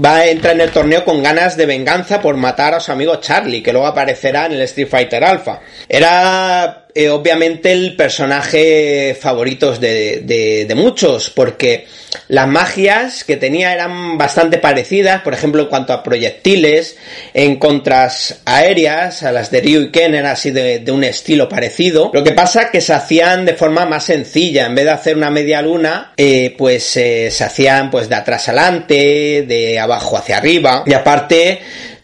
[0.03, 3.17] va a entrar en el torneo con ganas de venganza por matar a su amigo
[3.17, 5.61] Charlie, que luego aparecerá en el Street Fighter Alpha.
[5.89, 11.87] Era eh, obviamente el personaje favorito de, de, muchos, porque
[12.29, 16.97] las magias que tenía eran bastante parecidas, por ejemplo, en cuanto a proyectiles,
[17.35, 22.11] en contras aéreas, a las de Ryu y Ken eran así de, un estilo parecido.
[22.13, 25.31] Lo que pasa que se hacían de forma más sencilla, en vez de hacer una
[25.31, 30.85] media luna, eh, pues eh, se hacían pues de atrás adelante, de abajo hacia arriba,
[30.87, 31.61] y aparte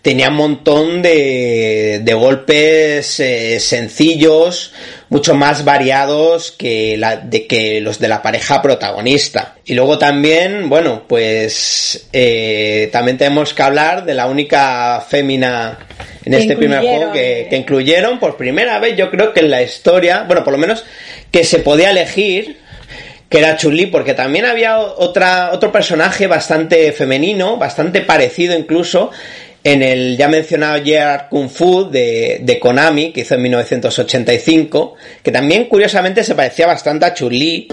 [0.06, 4.72] tenía un montón de, de golpes eh, sencillos,
[5.08, 9.56] mucho más variados que, la, de, que los de la pareja protagonista.
[9.64, 15.76] Y luego también, bueno, pues eh, también tenemos que hablar de la única fémina
[16.24, 19.60] en este primer juego que, que incluyeron por primera vez, yo creo que en la
[19.60, 20.84] historia, bueno, por lo menos
[21.32, 22.58] que se podía elegir
[23.28, 29.10] que era Chun-Li, porque también había otra, otro personaje bastante femenino, bastante parecido incluso,
[29.66, 35.64] en el ya mencionado Year Kung Fu de, Konami, que hizo en 1985, que también
[35.64, 37.66] curiosamente se parecía bastante a Chun-Li.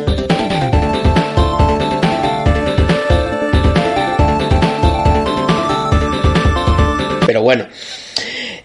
[7.27, 7.67] Pero bueno,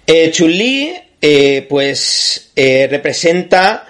[0.07, 0.33] eh,
[1.21, 3.85] eh, pues eh, representa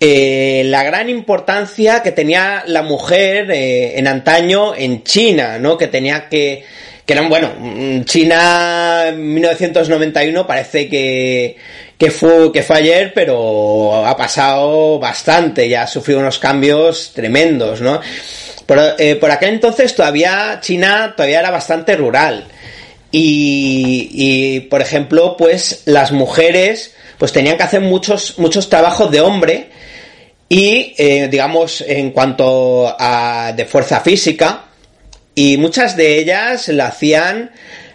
[0.00, 5.76] eh, la gran importancia que tenía la mujer en antaño en China, ¿no?
[5.76, 6.64] Que tenía que
[7.06, 11.56] que eran, bueno, mm, China en 1991 parece que,
[11.96, 17.80] que, fue, que fue ayer, pero ha pasado bastante, ya ha sufrido unos cambios tremendos,
[17.80, 18.00] ¿no?
[18.66, 22.48] Por, eh, por aquel entonces todavía China todavía era bastante rural.
[23.12, 29.20] Y, y, por ejemplo, pues las mujeres pues tenían que hacer muchos, muchos trabajos de
[29.20, 29.70] hombre
[30.48, 34.65] y, eh, digamos, en cuanto a de fuerza física,
[35.36, 37.50] y muchas de ellas la hacían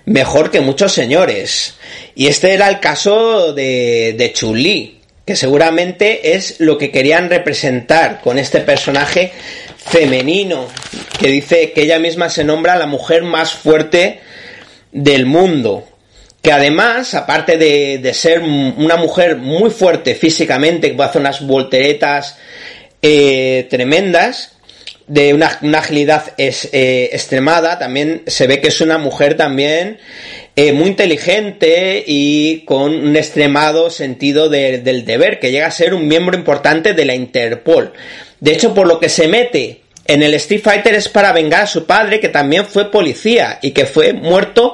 [0.06, 1.74] mejor que muchos señores.
[2.16, 8.22] Y este era el caso de, de Chun-Li, que seguramente es lo que querían representar
[8.22, 9.32] con este personaje
[9.76, 10.68] femenino,
[11.20, 14.20] que dice que ella misma se nombra la mujer más fuerte
[14.92, 15.88] del mundo.
[16.44, 21.42] Que además, aparte de, de ser una mujer muy fuerte físicamente, que puede hacer unas
[21.42, 22.38] volteretas
[23.02, 24.52] eh, tremendas,
[25.12, 29.98] de una, agilidad eh, extremada, también se ve que es una mujer también
[30.56, 35.94] eh, muy inteligente y con un extremado sentido de, del deber, que llega a ser
[35.94, 37.92] un miembro importante de la Interpol.
[38.40, 41.68] De hecho, por lo que se mete en el Street Fighter es para vengar a
[41.68, 44.74] su padre, que también fue policía y que fue muerto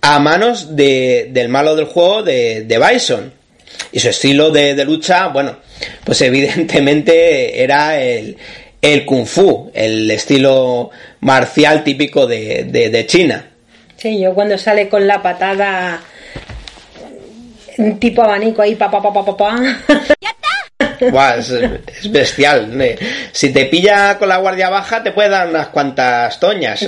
[0.00, 3.34] a manos de, del malo del juego de, Bison.
[3.92, 5.58] Y su estilo de lucha, bueno,
[6.04, 8.38] pues evidentemente era el,
[8.84, 13.46] el kung fu, el estilo marcial típico de, de, de, China.
[13.96, 16.02] Sí, yo cuando sale con la patada
[17.98, 19.36] tipo abanico ahí, pa pa pa pa pa.
[19.36, 19.56] pa.
[21.10, 22.70] Buah, es, es, bestial.
[23.32, 26.86] Si te pilla con la guardia baja, te puede dar unas cuantas toñas.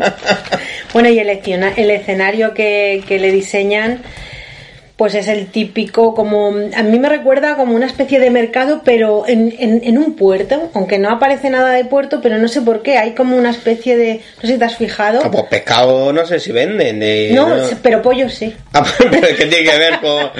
[0.92, 4.02] bueno, y el, el escenario que, que le diseñan
[5.02, 9.24] pues es el típico, como a mí me recuerda como una especie de mercado, pero
[9.26, 12.82] en, en, en, un puerto, aunque no aparece nada de puerto, pero no sé por
[12.82, 15.22] qué, hay como una especie de, no sé si te has fijado.
[15.24, 17.00] Ah, pues pescado no sé si venden.
[17.00, 18.54] De, no, no, pero pollo sí.
[18.74, 20.30] Ah, pero ¿qué tiene que ver con,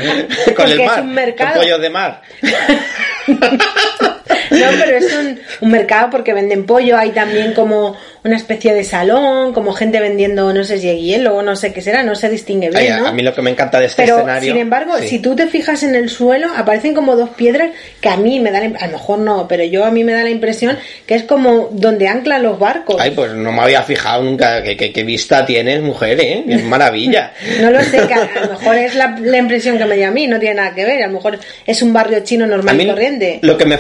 [0.55, 0.98] con el mar?
[1.01, 1.55] Es un mercado.
[1.55, 2.22] Con pollos de mar.
[4.51, 8.85] No, pero es un, un, mercado porque venden pollo, hay también como una especie de
[8.85, 12.29] salón, como gente vendiendo, no sé si hielo o no sé qué será, no se
[12.29, 13.09] distingue bien, Ay, ¿no?
[13.09, 14.53] A mí lo que me encanta de este pero, escenario...
[14.53, 15.09] sin embargo, sí.
[15.09, 18.53] si tú te fijas en el suelo, aparecen como dos piedras que a mí me
[18.53, 21.25] dan, a lo mejor no, pero yo a mí me da la impresión que es
[21.25, 22.97] como donde anclan los barcos.
[23.01, 26.45] Ay, pues no me había fijado nunca, qué, vista tienes, mujer, ¿eh?
[26.49, 27.33] Es maravilla.
[27.61, 30.09] no lo sé, que a, a, lo mejor es la, la, impresión que me dio
[30.09, 32.81] a mí, no tiene nada que ver, a lo mejor es un barrio chino normal
[32.81, 33.38] y corriente.
[33.42, 33.79] Lo que me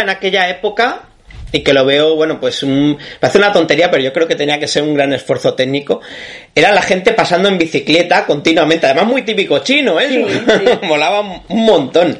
[0.00, 1.02] en aquella época
[1.54, 4.58] y que lo veo, bueno, pues un, parece una tontería, pero yo creo que tenía
[4.58, 6.00] que ser un gran esfuerzo técnico.
[6.52, 10.08] Era la gente pasando en bicicleta continuamente, además muy típico chino, ¿eh?
[10.08, 10.86] Sí, sí.
[10.86, 12.18] Molaba un montón.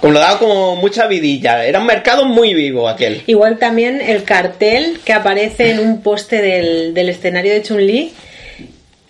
[0.00, 1.64] Como lo daba como mucha vidilla.
[1.64, 3.22] Era un mercado muy vivo aquel.
[3.26, 8.12] Igual también el cartel que aparece en un poste del, del escenario de Chun-Li,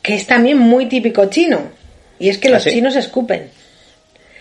[0.01, 1.71] que es también muy típico chino.
[2.19, 2.77] Y es que los ¿Ah, sí?
[2.77, 3.51] chinos escupen.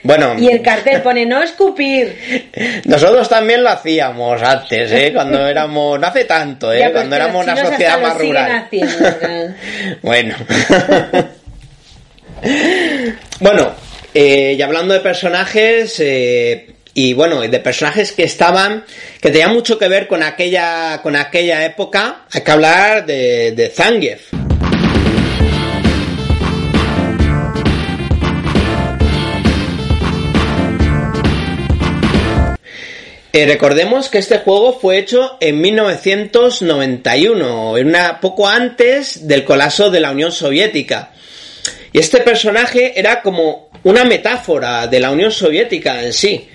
[0.03, 2.81] Bueno, y el cartel pone no escupir.
[2.85, 5.11] Nosotros también lo hacíamos antes, ¿eh?
[5.13, 6.79] Cuando éramos, no hace tanto, ¿eh?
[6.79, 8.65] Ya, Cuando éramos una sociedad más rural.
[8.65, 8.93] Haciendo,
[10.01, 10.35] bueno.
[13.39, 13.71] bueno,
[14.13, 18.83] eh, y hablando de personajes, eh, y bueno, de personajes que estaban,
[19.21, 23.69] que tenían mucho que ver con aquella, con aquella época, hay que hablar de, de
[23.69, 24.33] Zangief.
[33.35, 39.89] Eh, recordemos que este juego fue hecho en 1991, en una, poco antes del colapso
[39.89, 41.11] de la Unión Soviética.
[41.91, 46.47] Y este personaje era como una metáfora de la Unión Soviética en sí,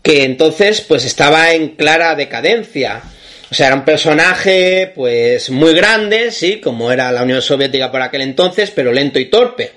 [0.00, 3.02] que entonces pues estaba en clara decadencia.
[3.50, 8.00] O sea, era un personaje pues muy grande, sí, como era la Unión Soviética por
[8.00, 9.72] aquel entonces, pero lento y torpe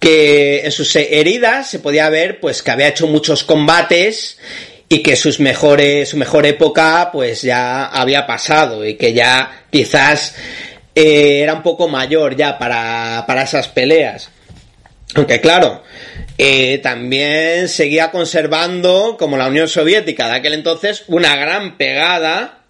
[0.00, 4.36] que en sus heridas se podía ver pues que había hecho muchos combates
[4.88, 10.36] y que sus mejores, su mejor época pues ya había pasado y que ya quizás
[10.94, 14.30] eh, era un poco mayor ya para, para esas peleas.
[15.14, 15.82] Aunque claro,
[16.38, 22.65] eh, también seguía conservando, como la Unión Soviética de aquel entonces, una gran pegada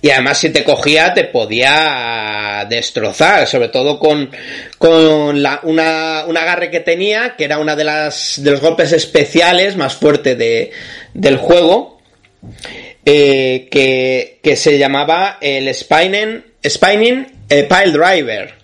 [0.00, 4.30] Y además si te cogía te podía destrozar, sobre todo con,
[4.78, 9.94] con una, un agarre que tenía, que era una de de los golpes especiales más
[9.94, 10.72] fuertes de,
[11.14, 12.00] del juego,
[13.04, 18.54] eh, que, que, se llamaba el Spinning, Spinning eh, Pile Driver.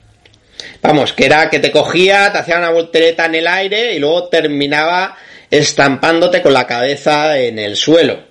[0.80, 4.28] Vamos, que era que te cogía, te hacía una voltereta en el aire y luego
[4.28, 5.16] terminaba
[5.50, 8.27] estampándote con la cabeza en el suelo.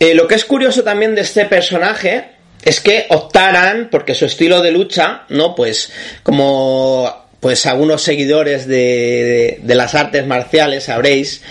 [0.00, 2.24] Eh, lo que es curioso también de este personaje
[2.64, 5.54] es que optaran, porque su estilo de lucha, ¿no?
[5.54, 5.92] Pues
[6.22, 11.42] como pues algunos seguidores de, de, las artes marciales sabréis,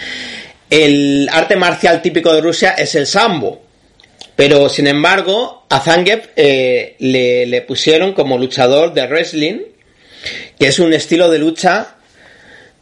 [0.69, 3.61] el arte marcial típico de Rusia es el sambo.
[4.35, 9.59] Pero sin embargo, a Zangief eh, le, le pusieron como luchador de wrestling,
[10.57, 11.97] que es un estilo de lucha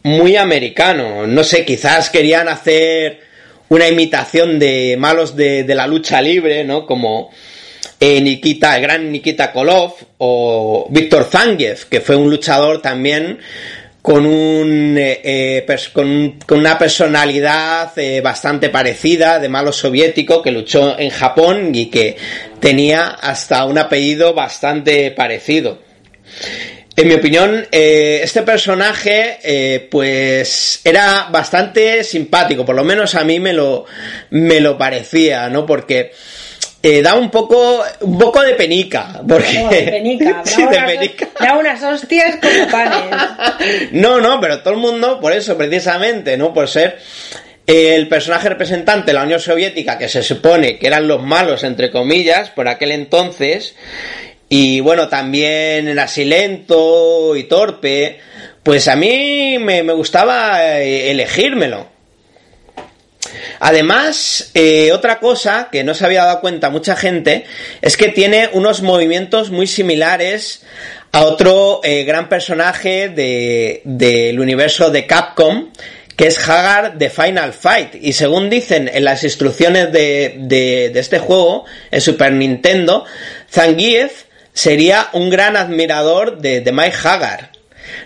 [0.04, 1.28] muy americano.
[1.28, 3.27] No sé, quizás querían hacer
[3.70, 6.86] una imitación de malos de, de la lucha libre, ¿no?
[6.86, 7.32] Como
[8.00, 13.40] eh, Nikita, el gran Nikita Kolov o Víctor Zangief, que fue un luchador también
[14.04, 17.92] con, un, eh, eh con, una personalidad
[18.22, 22.16] bastante parecida de malo soviético que luchó en Japón y que
[22.60, 25.80] tenía hasta un apellido bastante parecido.
[27.00, 33.24] En mi opinión, eh, este personaje, eh, pues, era bastante simpático, por lo menos a
[33.24, 33.86] mí me lo,
[34.32, 35.64] me lo parecía, ¿no?
[35.64, 36.12] Porque
[36.82, 39.22] eh, da un poco, un poco de penica.
[39.30, 39.60] Porque...
[39.64, 41.30] Oh, de penica, sí, da, de unas, penica.
[41.40, 43.92] da unas hostias como panes.
[43.92, 46.52] No, no, pero todo el mundo, por eso, precisamente, ¿no?
[46.52, 46.98] Por ser
[47.68, 51.92] el personaje representante de la Unión Soviética, que se supone que eran los malos, entre
[51.92, 53.76] comillas, por aquel entonces,
[54.50, 58.20] y bueno, también era así lento y torpe,
[58.64, 61.88] pues a mí me, me gustaba eh, elegírmelo.
[63.60, 67.46] Además, eh, otra cosa que no se había dado cuenta mucha gente
[67.82, 70.64] es que tiene unos movimientos muy similares
[71.12, 75.72] a otro eh, gran personaje del de, universo de Capcom,
[76.16, 77.96] que es Hagar de Final Fight.
[78.02, 83.06] Y según dicen en las instrucciones de, de, de este juego, en Super Nintendo,
[83.52, 84.27] Zangief
[84.58, 87.52] sería un gran admirador de, de Mike Hagar.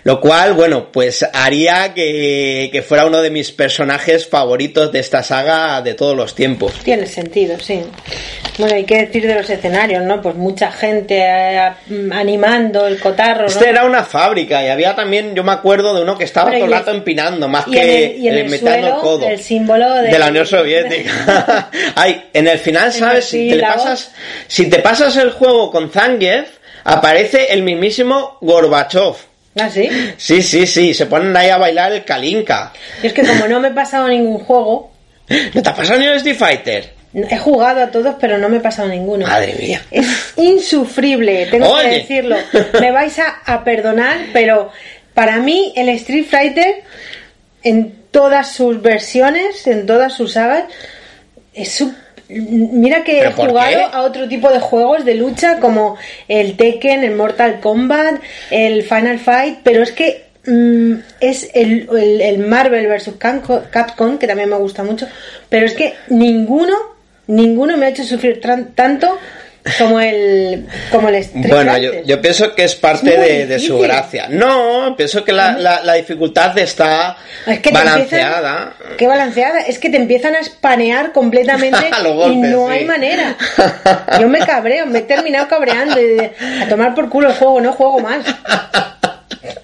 [0.03, 5.23] Lo cual, bueno, pues haría que, que, fuera uno de mis personajes favoritos de esta
[5.23, 6.73] saga de todos los tiempos.
[6.84, 7.82] Tiene sentido, sí.
[8.57, 10.21] Bueno, hay que decir de los escenarios, ¿no?
[10.21, 11.71] Pues mucha gente eh,
[12.11, 13.41] animando el cotarro.
[13.41, 13.47] ¿no?
[13.47, 16.65] Este era una fábrica y había también, yo me acuerdo de uno que estaba todo
[16.65, 19.27] el rato empinando, más y que en el, y en el, metiendo suelo, el codo.
[19.27, 21.69] El símbolo de, de la Unión Soviética.
[21.95, 23.25] Ay, en el final, ¿sabes?
[23.25, 24.11] Si te, pasas,
[24.47, 26.49] si te pasas el juego con Zangief,
[26.84, 29.30] aparece el mismísimo Gorbachev.
[29.60, 29.89] ¿Ah, sí?
[30.18, 32.72] Sí, sí, sí, se ponen ahí a bailar el Kalinka.
[33.04, 34.91] Y es que como no me he pasado ningún juego...
[35.54, 37.02] ¿No te ha pasado ni el Street Fighter?
[37.14, 39.28] He jugado a todos, pero no me he pasado ninguno.
[39.28, 39.82] Madre mía.
[39.91, 41.84] Es insufrible, tengo Oye.
[41.84, 42.38] que decirlo.
[42.80, 44.72] Me vais a, a, perdonar, pero
[45.14, 46.84] para mí el Street Fighter,
[47.64, 50.66] en todas sus versiones, en todas sus sagas,
[51.54, 51.93] es su
[52.32, 57.15] Mira que he jugado a otro tipo de juegos de lucha como el Tekken, el
[57.15, 63.11] Mortal Kombat, el Final Fight, pero es que mmm, es el, el, el, Marvel vs.
[63.17, 65.07] Capcom, que también me gusta mucho,
[65.49, 66.75] pero es que ninguno,
[67.27, 69.17] ninguno me ha hecho sufrir tanto
[69.78, 74.28] como el como el bueno yo, yo, pienso que es parte de, de, su gracia.
[74.30, 79.62] No pienso que la, la, la dificultad está es que balanceada empiezan, qué balanceada.
[79.62, 82.74] Es que te empiezan a espanear completamente golpes, y no sí.
[82.74, 83.36] hay manera.
[84.20, 86.32] Yo me cabreo me he terminado cabreando y de,
[86.62, 88.26] a tomar por culo el juego no juego más.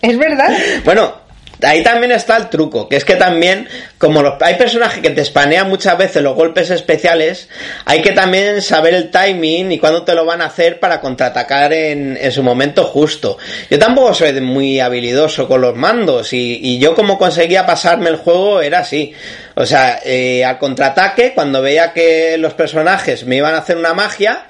[0.01, 0.55] Es verdad.
[0.85, 1.26] Bueno
[1.63, 5.21] Ahí también está el truco, que es que también, como los, hay personajes que te
[5.21, 7.49] espanean muchas veces los golpes especiales,
[7.85, 11.73] hay que también saber el timing y cuándo te lo van a hacer para contraatacar
[11.73, 13.37] en, en su momento justo.
[13.69, 18.17] Yo tampoco soy muy habilidoso con los mandos y, y yo como conseguía pasarme el
[18.17, 19.13] juego era así.
[19.55, 23.95] O sea, eh, al contraataque, cuando veía que los personajes me iban a hacer una
[23.95, 24.45] magia,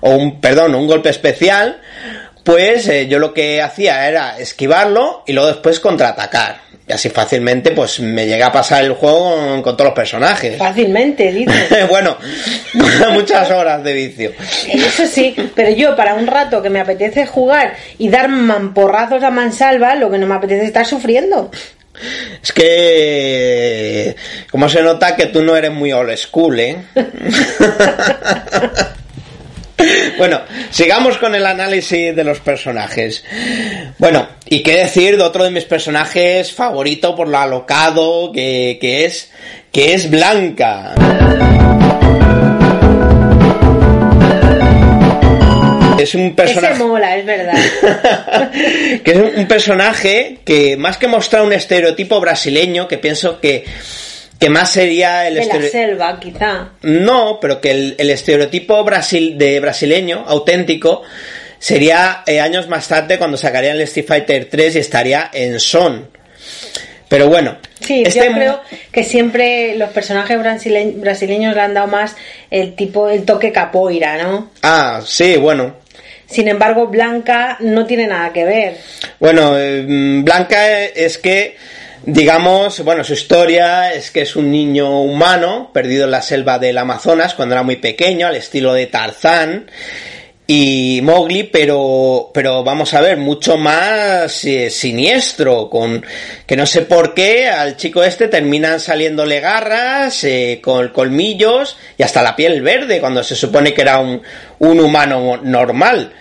[0.00, 1.80] o un, perdón, un golpe especial,
[2.44, 6.60] pues eh, yo lo que hacía era esquivarlo y luego después contraatacar.
[6.86, 10.58] Y así fácilmente pues me llega a pasar el juego con, con todos los personajes.
[10.58, 11.84] Fácilmente, dice.
[11.88, 12.16] bueno,
[13.12, 14.32] muchas horas de vicio.
[14.68, 19.30] Eso sí, pero yo para un rato que me apetece jugar y dar mamporrazos a
[19.30, 21.50] mansalva, lo que no me apetece es estar sufriendo.
[22.42, 24.16] Es que,
[24.50, 26.78] como se nota que tú no eres muy old school, ¿eh?
[30.18, 33.24] Bueno, sigamos con el análisis de los personajes.
[33.98, 39.04] Bueno, y qué decir de otro de mis personajes favorito por lo alocado que, que
[39.04, 39.30] es
[39.70, 40.94] que es Blanca.
[46.02, 46.74] es un personaje.
[46.74, 47.54] Ese mola, es verdad.
[49.04, 53.64] que es un personaje que, más que mostrar un estereotipo brasileño, que pienso que,
[54.42, 56.68] que más sería el De la selva, quizá.
[56.82, 61.02] No, pero que el, el estereotipo brasil, de brasileño, auténtico,
[61.58, 66.08] sería eh, años más tarde cuando sacarían el Street Fighter 3 y estaría en Son.
[67.08, 67.58] Pero bueno.
[67.80, 72.16] Sí, este yo creo que siempre los personajes brasile- brasileños le han dado más
[72.50, 74.50] el tipo, el toque capoeira, ¿no?
[74.62, 75.76] Ah, sí, bueno.
[76.26, 78.76] Sin embargo, Blanca no tiene nada que ver.
[79.20, 79.84] Bueno, eh,
[80.22, 81.56] Blanca es que,
[82.04, 86.78] digamos, bueno, su historia es que es un niño humano perdido en la selva del
[86.78, 89.66] Amazonas cuando era muy pequeño, al estilo de Tarzán
[90.46, 96.04] y Mowgli, pero, pero vamos a ver, mucho más eh, siniestro, con
[96.46, 102.02] que no sé por qué al chico este terminan saliéndole garras, eh, con colmillos y
[102.02, 104.20] hasta la piel verde, cuando se supone que era un,
[104.58, 106.12] un humano normal.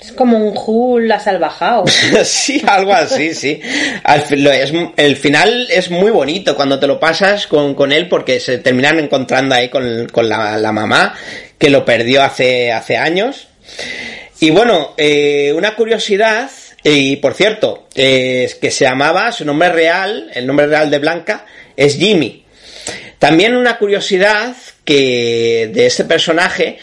[0.00, 1.84] Es como un Hulk asalvajado.
[2.24, 3.60] sí, algo así, sí.
[4.02, 8.40] Al es, el final es muy bonito cuando te lo pasas con, con él porque
[8.40, 11.14] se terminan encontrando ahí con, con la, la mamá
[11.58, 13.48] que lo perdió hace, hace años.
[14.40, 16.50] Y bueno, eh, una curiosidad,
[16.82, 20.98] y por cierto, eh, es que se llamaba, su nombre real, el nombre real de
[20.98, 21.44] Blanca,
[21.76, 22.46] es Jimmy.
[23.18, 26.78] También una curiosidad que de este personaje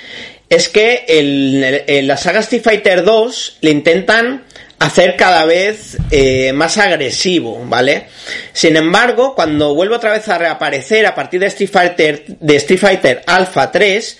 [0.50, 4.43] es que en la saga Street Fighter 2 le intentan
[4.80, 8.06] hacer cada vez eh, más agresivo, ¿vale?
[8.54, 12.80] Sin embargo, cuando vuelve otra vez a reaparecer a partir de Street Fighter de Street
[12.80, 14.20] Fighter Alpha 3,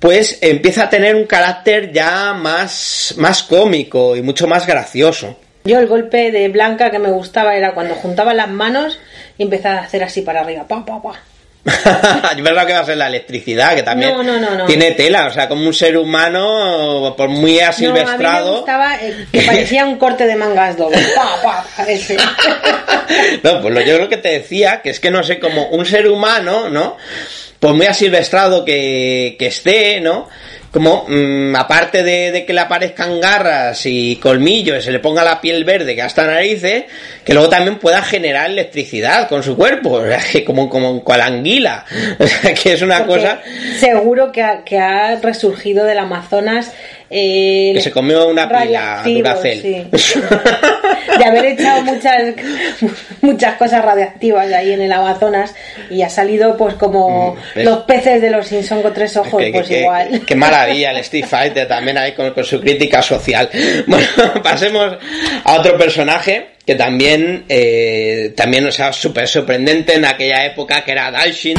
[0.00, 5.38] pues empieza a tener un carácter ya más más cómico y mucho más gracioso.
[5.64, 8.98] Yo el golpe de Blanca que me gustaba era cuando juntaba las manos
[9.38, 10.66] y empezaba a hacer así para arriba.
[10.66, 11.20] Pa, pa, pa.
[12.36, 14.66] es verdad que va a ser la electricidad, que también No, no, no, no.
[14.66, 18.64] tiene tela, o sea, como un ser humano, por muy No, asilvestrado.
[19.00, 20.98] eh, que parecía un corte de mangas doble.
[21.14, 22.16] Pa, pa, pa, ese.
[23.42, 25.86] no, pues lo, yo lo que te decía, que es que no sé, como un
[25.86, 26.96] ser humano, ¿no?
[27.60, 30.28] Por muy asilvestrado que, que esté, ¿no?
[30.72, 35.22] Como, mm, aparte de, de que le aparezcan garras y colmillos, y se le ponga
[35.22, 36.84] la piel verde que hasta narices,
[37.24, 41.18] que luego también pueda generar electricidad con su cuerpo, o sea, que como, como con
[41.18, 41.84] la anguila,
[42.18, 43.40] o sea, que es una Porque cosa
[43.78, 46.72] Seguro que ha, que ha resurgido del Amazonas.
[47.12, 49.22] Eh, que se comió una pila sí.
[51.18, 52.22] De haber echado muchas
[53.20, 55.54] muchas cosas radiactivas ahí en el Amazonas
[55.90, 57.64] y ha salido pues como Mm, ¿ves?
[57.64, 60.22] los peces de los Simpson con tres ojos, pues igual.
[60.26, 63.48] Qué maravilla el Street Fighter también ahí con, con su crítica social.
[63.86, 64.06] Bueno,
[64.42, 64.96] pasemos
[65.44, 70.92] a otro personaje que también, eh, también, o sea, súper sorprendente en aquella época que
[70.92, 71.56] era Dalshin.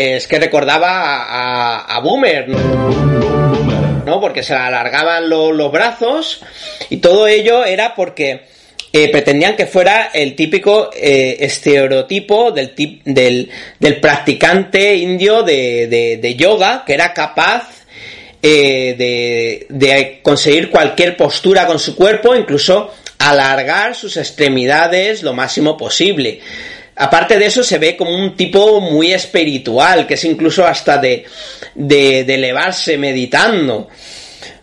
[0.00, 1.24] Es que recordaba
[1.84, 4.20] a, Boomer, ¿no?
[4.20, 6.40] Porque se alargaban lo- los brazos
[6.88, 8.42] y todo ello era porque
[8.92, 12.72] eh, pretendían que fuera el típico eh, estereotipo del,
[13.04, 17.68] del, practicante indio de, de- de yoga que era capaz
[18.42, 25.76] eh, de, de conseguir cualquier postura con su cuerpo, incluso alargar sus extremidades lo máximo
[25.76, 26.40] posible.
[27.00, 31.24] Aparte de eso, se ve como un tipo muy espiritual, que es incluso hasta de,
[31.74, 33.88] de, elevarse meditando.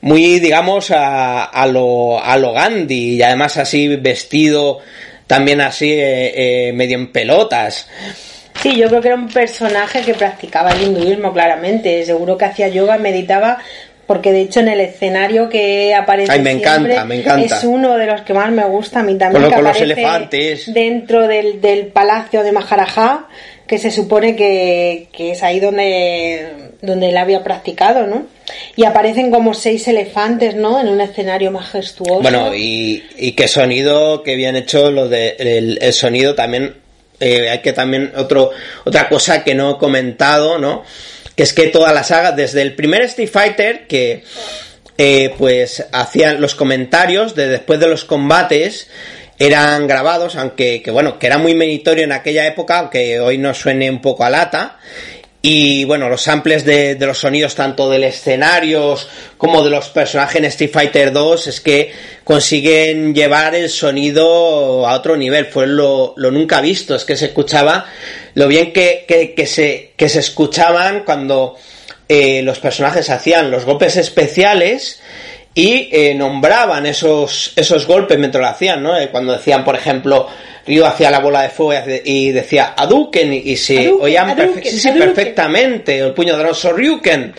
[0.02, 4.80] Muy, digamos, a, a, lo, a lo Gandhi, y además así vestido
[5.28, 7.88] también así eh, eh, medio en pelotas.
[8.62, 12.04] Sí, yo creo que era un personaje que practicaba el hinduismo claramente.
[12.06, 13.60] Seguro que hacía yoga, meditaba,
[14.08, 17.58] porque de hecho en el escenario que aparece Ay, me siempre encanta, me encanta.
[17.58, 19.34] es uno de los que más me gusta a mí también.
[19.34, 20.74] Con lo- que con los elefantes.
[20.74, 23.28] Dentro del, del palacio de Maharaja,
[23.68, 28.26] que se supone que, que es ahí donde, donde él había practicado, ¿no?
[28.78, 30.80] Y aparecen como seis elefantes, ¿no?
[30.80, 32.22] En un escenario majestuoso.
[32.22, 36.76] Bueno, y, y qué sonido, que bien hecho lo de el, el sonido también.
[37.20, 38.52] eh, hay que también otro
[38.86, 40.84] otra cosa que no he comentado, ¿no?
[41.38, 44.24] Que es que toda la saga, desde el primer Street Fighter, que
[44.98, 48.90] eh, pues hacían los comentarios de después de los combates
[49.40, 53.60] eran grabados, aunque que bueno, que era muy meritorio en aquella época, aunque hoy nos
[53.60, 54.80] suene un poco a lata.
[55.42, 58.98] Y bueno, los samples de, los sonidos tanto del escenario
[59.38, 61.92] como de los personajes en Street Fighter 2 es que
[62.24, 65.46] consiguen llevar el sonido a otro nivel.
[65.46, 67.86] Fue lo, lo nunca visto, es que se escuchaba
[68.34, 71.56] lo bien que, que, que se, que se escuchaban cuando
[72.10, 75.02] eh, los personajes hacían los golpes especiales
[75.54, 78.96] y eh, nombraban esos, esos golpes mientras lo hacían, ¿no?
[78.96, 80.28] Eh, cuando decían, por ejemplo,
[80.68, 86.38] Ryu hacía la bola de fuego y decía Aduken y se oían perfectamente el puño
[86.38, 87.34] de los Ryuken.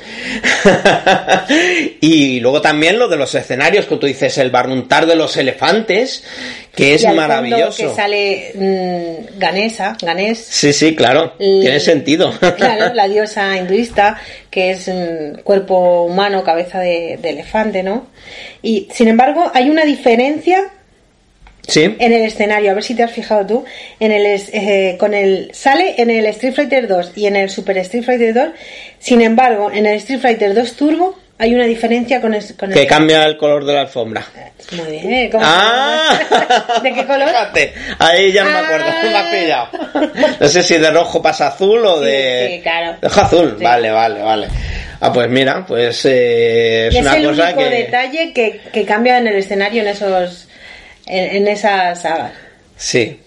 [2.00, 6.24] y luego también lo de los escenarios, que tú dices, el barruntar de los elefantes,
[6.74, 7.90] que es maravilloso.
[7.90, 10.38] que sale mm, Ganesa, Ganes.
[10.38, 12.32] Sí, sí, claro, tiene sentido.
[12.56, 14.20] claro, la diosa hinduista,
[14.50, 18.06] que es mm, cuerpo humano, cabeza de, de elefante, ¿no?
[18.62, 20.70] Y sin embargo, hay una diferencia
[21.76, 23.64] en el escenario, a ver si te has fijado tú,
[24.00, 27.78] en el eh, con el sale en el Street Fighter 2 y en el Super
[27.78, 28.48] Street Fighter 2.
[28.98, 33.24] Sin embargo, en el Street Fighter 2 Turbo hay una diferencia con, el, que cambia
[33.24, 34.26] el color de la alfombra.
[34.72, 35.30] Muy bien.
[35.30, 36.18] ¿cómo ah,
[36.82, 37.28] ¿De qué color?
[37.98, 38.86] ahí ya no me acuerdo.
[39.04, 39.68] Me has pillado.
[40.40, 42.54] No sé si de rojo pasa azul o de.
[42.54, 42.96] Sí, claro.
[43.00, 43.56] Rojo azul.
[43.60, 44.48] Vale, vale, vale.
[45.00, 49.18] Ah, pues mira, pues eh, es, una es el cosa único detalle que, que cambia
[49.18, 50.47] en el escenario en esos
[51.08, 52.32] en, esa saga.
[52.76, 53.20] Sí.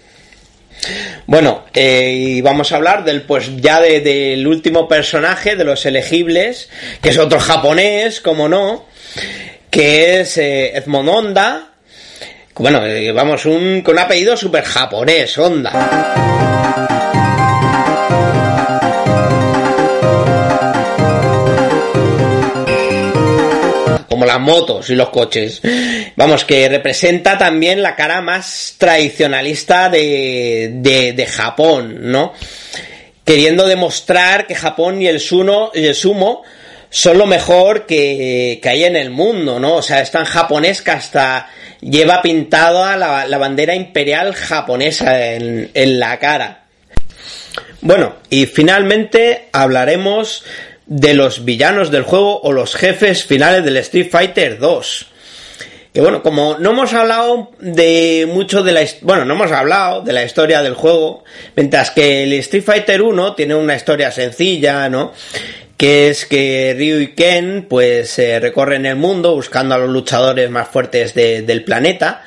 [1.27, 6.69] Bueno, eh, y vamos a hablar del pues ya del último personaje de los elegibles,
[7.01, 8.85] que es otro japonés, como no,
[9.69, 11.67] que es eh, Edmond Honda.
[12.55, 16.50] Bueno, eh, vamos, un, con un apellido súper japonés, Honda.
[24.25, 25.61] Las motos y los coches.
[26.15, 30.71] Vamos, que representa también la cara más tradicionalista de,
[31.15, 32.33] de, Japón, ¿no?
[33.23, 36.43] Queriendo demostrar que Japón y el, suno, y el sumo
[36.89, 39.75] son lo mejor que, que, hay en el mundo, ¿no?
[39.75, 41.49] O sea, es tan japonés que hasta
[41.79, 46.61] lleva pintada la, la bandera imperial japonesa en, en la cara.
[47.81, 50.43] Bueno, y finalmente hablaremos
[50.91, 55.05] de los villanos del juego o los jefes finales del Street Fighter 2.
[55.93, 60.11] Que bueno, como no hemos hablado de mucho de la bueno, no hemos hablado de
[60.11, 61.23] la historia del juego,
[61.55, 65.13] mientras que el Street Fighter 1 tiene una historia sencilla, ¿no?
[65.77, 70.67] Que es que Ryu y Ken pues recorren el mundo buscando a los luchadores más
[70.67, 72.25] fuertes del planeta.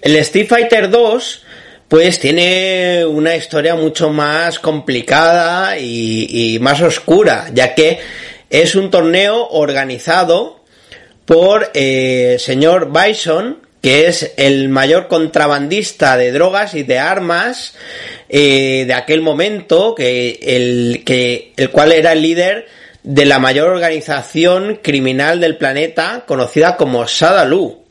[0.00, 1.42] El Street Fighter 2
[1.88, 7.98] pues tiene una historia mucho más complicada y, más oscura, ya que
[8.50, 10.60] es un torneo organizado
[11.24, 17.74] por el eh, señor Bison, que es el mayor contrabandista de drogas y de armas
[18.28, 22.66] eh, de aquel momento, que el, que el cual era el líder
[23.02, 27.87] de la mayor organización criminal del planeta, conocida como Sadaloo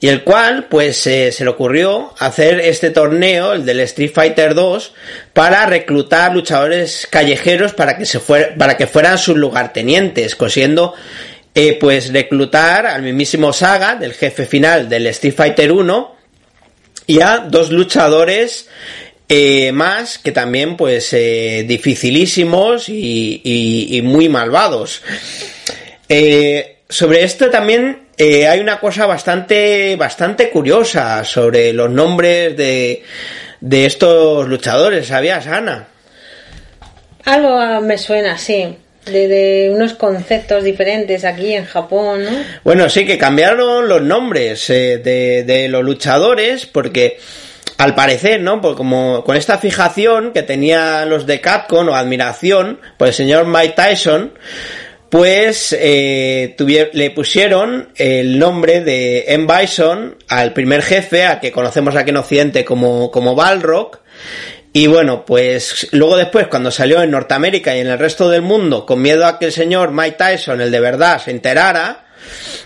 [0.00, 4.54] y el cual pues eh, se le ocurrió hacer este torneo, el del Street Fighter
[4.54, 4.94] 2,
[5.32, 10.94] para reclutar luchadores callejeros para que se para que fueran sus lugartenientes, consiguiendo
[11.54, 16.16] eh, pues reclutar al mismísimo Saga, del jefe final del Street Fighter 1,
[17.08, 18.68] y a dos luchadores
[19.28, 25.02] eh, más que también pues dificilísimos y, y, muy malvados.
[26.88, 33.04] sobre esto también eh, hay una cosa bastante, bastante curiosa sobre los nombres de,
[33.60, 35.86] de estos luchadores, ¿sabías, Ana?
[37.24, 38.76] Algo me suena, sí.
[39.06, 42.30] De, unos conceptos diferentes aquí en Japón, ¿no?
[42.62, 47.18] Bueno, sí, que cambiaron los nombres eh, de, de, los luchadores porque
[47.78, 48.60] al parecer, ¿no?
[48.60, 53.46] Pues como con esta fijación que tenían los de Capcom o admiración por el señor
[53.46, 54.32] Mike Tyson,
[55.10, 56.54] pues eh,
[56.92, 59.46] le pusieron el nombre de M.
[59.46, 64.00] Bison al primer jefe, a que conocemos aquí en Occidente como, como Balrog.
[64.72, 68.84] Y bueno, pues luego después, cuando salió en Norteamérica y en el resto del mundo,
[68.84, 72.06] con miedo a que el señor Mike Tyson, el de verdad, se enterara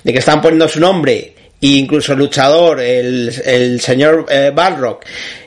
[0.02, 5.00] de que estaban poniendo su nombre, e incluso el luchador, el, el señor eh, Balrog,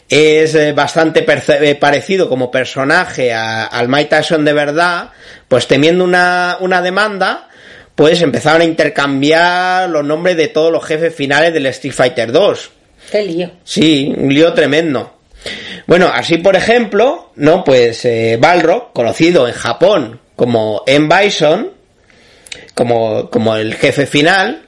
[0.10, 5.10] es eh, bastante eh, parecido como personaje al Mike Tyson de verdad,
[5.48, 7.50] pues temiendo una, una demanda,
[7.96, 12.72] pues empezaron a intercambiar los nombres de todos los jefes finales del Street Fighter 2.
[13.12, 13.52] Qué lío.
[13.64, 15.20] Sí, un lío tremendo.
[15.88, 17.64] Bueno, así por ejemplo, ¿no?
[17.64, 21.08] Pues eh, Balrog, conocido en Japón como M.
[21.08, 21.72] Bison,
[22.74, 24.68] como, como el jefe final,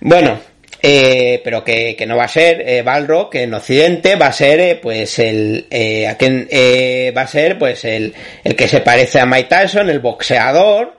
[0.00, 0.40] bueno,
[0.82, 4.60] eh, pero que, no va a ser eh, Balrog, que en Occidente va a ser
[4.60, 8.14] eh, pues el eh, eh, va a ser pues el,
[8.44, 10.96] el que se parece a Mike Tyson, el boxeador,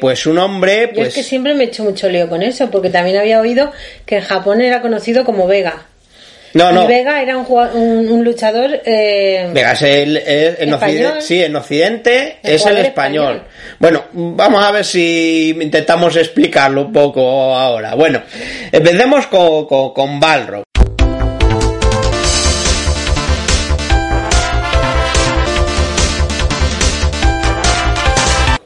[0.00, 2.90] pues un hombre pues es que siempre me he hecho mucho lío con eso porque
[2.90, 3.70] también había oído
[4.04, 5.86] que en Japón era conocido como Vega
[6.54, 6.84] No, no.
[6.84, 8.80] Y Vega era un, un, un luchador.
[8.84, 10.72] Eh, Vega es el.
[10.74, 13.36] Occidente, sí, en Occidente El es el español.
[13.36, 13.42] español.
[13.78, 17.94] Bueno, vamos a ver si intentamos explicarlo un poco ahora.
[17.94, 18.22] Bueno,
[18.72, 20.64] empecemos con, con, con Balrog.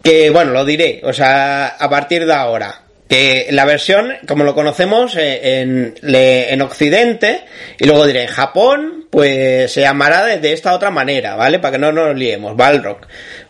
[0.02, 2.74] Que bueno, lo diré, o sea, a partir de ahora.
[3.08, 7.42] Que la versión, como lo conocemos eh, en, le- en Occidente,
[7.78, 11.58] y luego diré en Japón, pues se llamará de, de esta otra manera, ¿vale?
[11.58, 12.98] Para que no nos liemos, Balrog.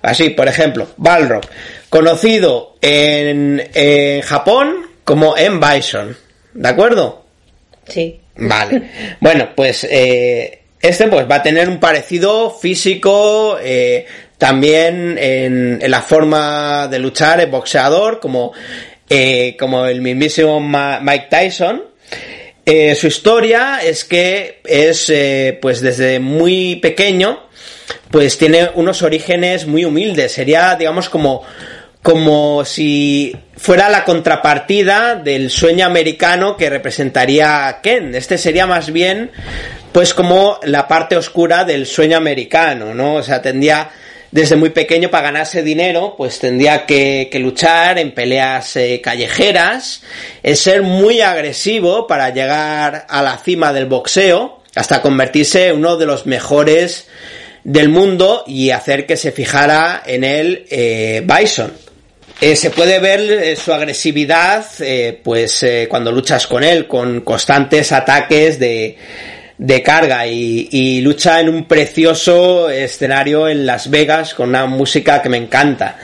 [0.02, 1.42] Así, por ejemplo, Balrog,
[1.88, 5.60] conocido en, en Japón como M.
[5.64, 6.16] Bison,
[6.52, 7.24] ¿de acuerdo?
[7.86, 8.20] sí.
[8.36, 8.90] Vale.
[9.20, 14.06] Bueno, pues eh, este pues va a tener un parecido físico eh,
[14.38, 18.52] también en, en la forma de luchar, el boxeador, como,
[19.08, 21.82] eh, como el mismísimo Ma- Mike Tyson.
[22.66, 27.40] Eh, su historia es que es eh, pues desde muy pequeño
[28.10, 30.32] pues tiene unos orígenes muy humildes.
[30.32, 31.42] Sería, digamos, como,
[32.00, 38.14] como si fuera la contrapartida del sueño americano que representaría a Ken.
[38.14, 39.32] Este sería más bien,
[39.92, 43.14] pues, como la parte oscura del sueño americano, ¿no?
[43.14, 43.90] O sea, tendría
[44.34, 50.02] desde muy pequeño para ganarse dinero, pues tendría que, luchar en peleas eh, callejeras,
[50.42, 55.96] en ser muy agresivo para llegar a la cima del boxeo, hasta convertirse en uno
[55.96, 57.06] de los mejores
[57.62, 61.72] del mundo y hacer que se fijara en él eh, Bison.
[62.40, 64.66] Eh, se puede ver eh, su agresividad,
[65.22, 68.98] pues cuando luchas con él, con constantes ataques de,
[69.58, 75.28] de carga y, lucha en un precioso escenario en Las Vegas con una música que
[75.28, 75.96] me encanta.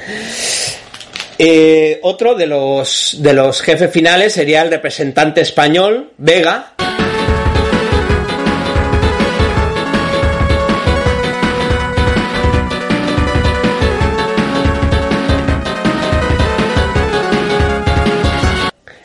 [1.38, 6.74] Eh, otro de los, de los jefes finales sería el representante español, Vega.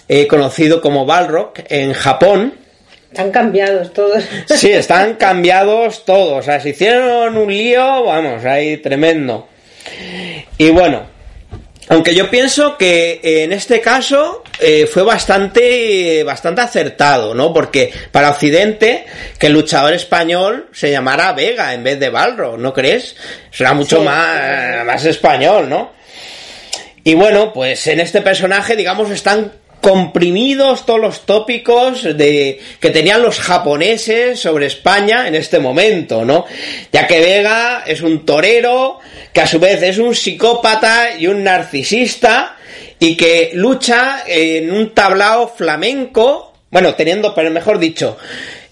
[0.07, 2.64] eh, conocido como Balrog en Japón.
[3.15, 4.25] Están cambiados todos.
[4.57, 6.39] Sí, están cambiados todos.
[6.39, 9.47] O sea, se hicieron un lío, vamos, ahí tremendo.
[10.57, 11.03] Y bueno,
[11.87, 17.53] aunque yo pienso que eh, en este caso eh, fue bastante, bastante acertado, ¿no?
[17.53, 19.05] Porque para Occidente,
[19.39, 23.15] que el luchador español se llamara Vega en vez de Balrog, ¿no crees?
[23.49, 24.03] Será mucho Sí.
[24.03, 25.93] más, más español, ¿no?
[27.05, 29.53] Y bueno, pues en este personaje, digamos, están
[29.85, 36.47] comprimidos todos los tópicos de que tenían los japoneses sobre España en este momento, ¿no?
[36.91, 38.97] Ya que Vega es un torero,
[39.31, 42.57] que a su vez es un psicópata y un narcisista
[42.97, 48.17] y que lucha en un tablao flamenco, bueno, teniendo, pero mejor dicho,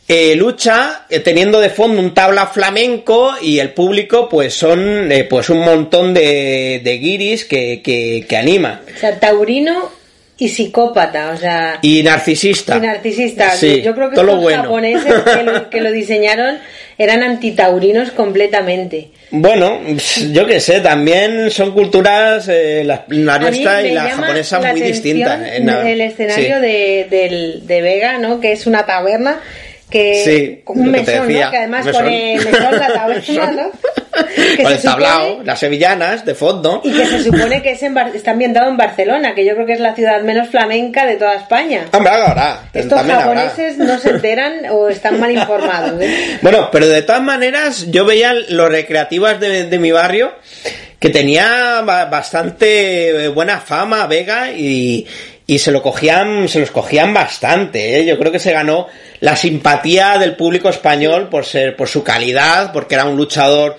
[0.07, 5.25] eh, lucha eh, teniendo de fondo un tabla flamenco y el público pues son eh,
[5.25, 8.81] pues un montón de, de guiris que, que, animan.
[8.95, 8.99] O
[10.37, 11.79] y psicópata, o sea...
[11.81, 12.77] Y narcisista.
[12.77, 13.51] y narcisista.
[13.51, 14.63] Sí, Yo creo que todo lo estos bueno.
[14.63, 16.57] japoneses que lo, que lo diseñaron
[16.97, 19.09] eran antitaurinos completamente.
[19.31, 19.79] Bueno,
[20.31, 25.41] yo qué sé, también son culturas, eh, la, nuestra y la japonesa la muy distintas.
[25.51, 26.61] El escenario sí.
[26.61, 28.39] de, del- de Vega, ¿no?
[28.39, 29.39] Que es una taberna
[29.93, 31.51] que Sí, un que mesón, decía, ¿no?
[31.51, 32.03] Que además mesón.
[32.03, 33.71] pone mesón la taberna, ¿no?
[34.55, 36.81] Que Con el tablao, supone- las sevillanas de fondo.
[36.83, 39.65] y que se supone que es en Bar- está ambientado en Barcelona, que yo creo
[39.65, 41.85] que es la ciudad menos flamenca de toda España.
[41.91, 43.21] Hombre, ahora, Estos habrá.
[43.21, 45.99] japoneses no se enteran o están mal informados.
[46.01, 46.37] ¿eh?
[46.43, 50.31] Bueno, pero de todas maneras, yo veía los recreativas de, de mi barrio
[50.99, 55.05] que tenía ba- bastante eh, buena fama Vega y,
[55.45, 57.99] y se lo cogían, se los cogían bastante.
[57.99, 58.05] ¿eh?
[58.05, 58.87] Yo creo que se ganó
[59.19, 63.77] la simpatía del público español por ser, por su calidad, porque era un luchador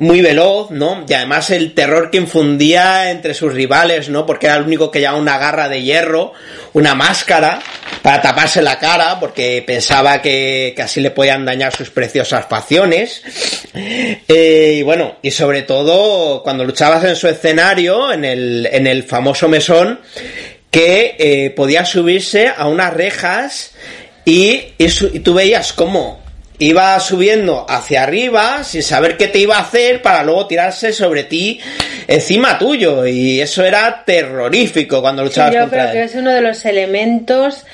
[0.00, 1.04] muy veloz, ¿no?
[1.06, 4.24] Y además el terror que infundía entre sus rivales, ¿no?
[4.24, 6.32] Porque era el único que llevaba una garra de hierro,
[6.72, 7.60] una máscara
[8.00, 13.22] para taparse la cara, porque pensaba que, que así le podían dañar sus preciosas facciones.
[13.74, 19.02] Eh, y bueno, y sobre todo cuando luchabas en su escenario, en el, en el
[19.02, 20.00] famoso mesón,
[20.70, 23.72] que eh, podía subirse a unas rejas
[24.24, 26.20] y, y su- y tú veías cómo
[26.58, 31.24] iba subiendo hacia arriba sin saber qué te iba a hacer para luego tirarse sobre
[31.24, 31.58] ti
[32.06, 33.06] encima tuyo.
[33.06, 36.64] Y eso era terrorífico cuando Sí, luchabas yo contra creo que es uno de los
[36.66, 37.64] elementos,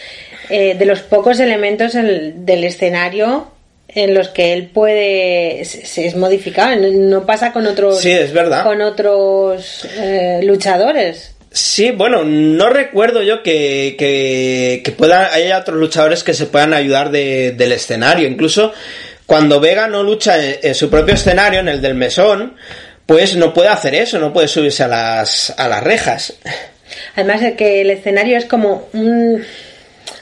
[0.50, 3.50] eh, de los pocos elementos en- del escenario
[3.88, 6.76] en los que él puede se, es modificado.
[6.76, 6.88] No,
[7.20, 8.62] no pasa con otros Sí, es verdad.
[8.62, 16.22] con otros eh, luchadores Sí, bueno, no recuerdo yo que, que, pueda, haya otros luchadores
[16.22, 18.28] que se puedan ayudar de, del escenario.
[18.28, 18.74] Incluso
[19.24, 22.56] cuando Vega no lucha en, su propio escenario, en el del mesón,
[23.06, 26.34] pues no puede hacer eso, no puede subirse a las, a las rejas.
[27.14, 29.42] Además de que el escenario es como un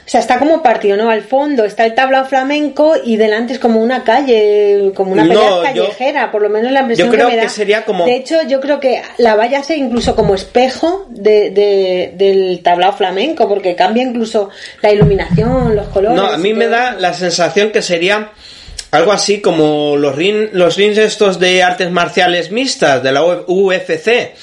[0.05, 1.09] o sea, está como partido, ¿no?
[1.09, 5.61] Al fondo está el tablao flamenco y delante es como una calle, como una pelea
[5.63, 7.49] callejera, por lo menos la impresión yo creo que me da.
[7.49, 8.05] sería como...
[8.05, 13.49] De hecho, yo creo que la valla hace incluso como espejo de, del tablao flamenco,
[13.49, 14.51] porque cambia incluso
[14.83, 16.15] la iluminación, los colores.
[16.15, 18.29] No, a mí me da la sensación que sería
[18.91, 24.35] algo así como los, ring, los rings estos de artes marciales mixtas de la UFC,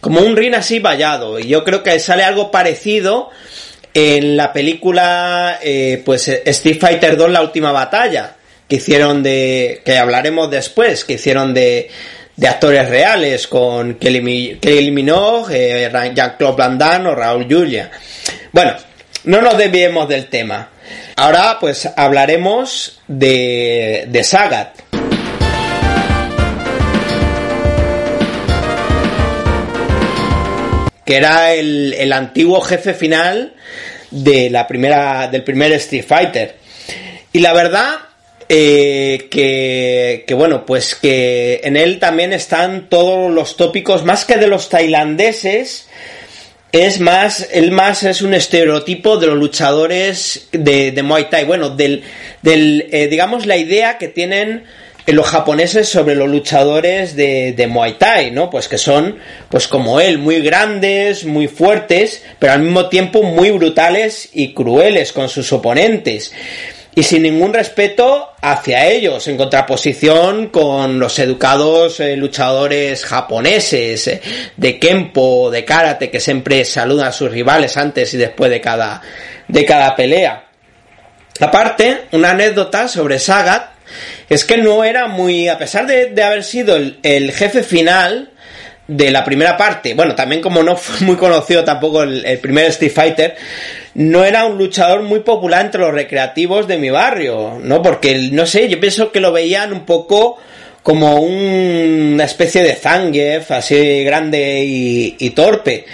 [0.00, 3.30] como un ring así vallado, y yo creo que sale algo parecido
[3.98, 8.36] en la película, eh, pues Street Fighter 2, la última batalla,
[8.68, 11.88] que hicieron de, que hablaremos después, que hicieron de,
[12.36, 17.90] de actores reales, con Kelly, Kelly Minogue, eh, Jean-Claude Van Damme o Raúl Julia.
[18.52, 18.74] Bueno,
[19.24, 20.68] no nos desviemos del tema.
[21.16, 24.78] Ahora pues hablaremos de, de Sagat.
[31.06, 33.54] Que era el, el antiguo jefe final
[34.10, 36.56] de la primera, del primer Street Fighter.
[37.32, 37.94] Y la verdad,
[38.48, 44.36] eh, que, que, bueno, pues que en él también están todos los tópicos, más que
[44.36, 45.88] de los tailandeses,
[46.72, 51.70] es más, él más es un estereotipo de los luchadores de, de Muay Thai, bueno,
[51.70, 52.02] del,
[52.42, 54.64] del eh, digamos, la idea que tienen
[55.06, 58.50] los japoneses sobre los luchadores de, de, Muay Thai, ¿no?
[58.50, 63.50] Pues que son, pues como él, muy grandes, muy fuertes, pero al mismo tiempo muy
[63.50, 66.32] brutales y crueles con sus oponentes.
[66.98, 74.22] Y sin ningún respeto hacia ellos, en contraposición con los educados eh, luchadores japoneses eh,
[74.56, 79.02] de Kempo, de Karate, que siempre saludan a sus rivales antes y después de cada,
[79.46, 80.46] de cada pelea.
[81.38, 83.75] Aparte, una anécdota sobre Sagat,
[84.28, 88.30] es que no era muy, a pesar de, haber sido el, jefe final
[88.88, 92.92] de la primera parte, bueno, también como no fue muy conocido tampoco el, primer Street
[92.92, 93.36] Fighter,
[93.94, 97.82] no era un luchador muy popular entre los recreativos de mi barrio, ¿no?
[97.82, 100.38] Porque, no sé, yo pienso que lo veían un poco
[100.86, 105.84] como una especie de Zangief, así grande y, torpe.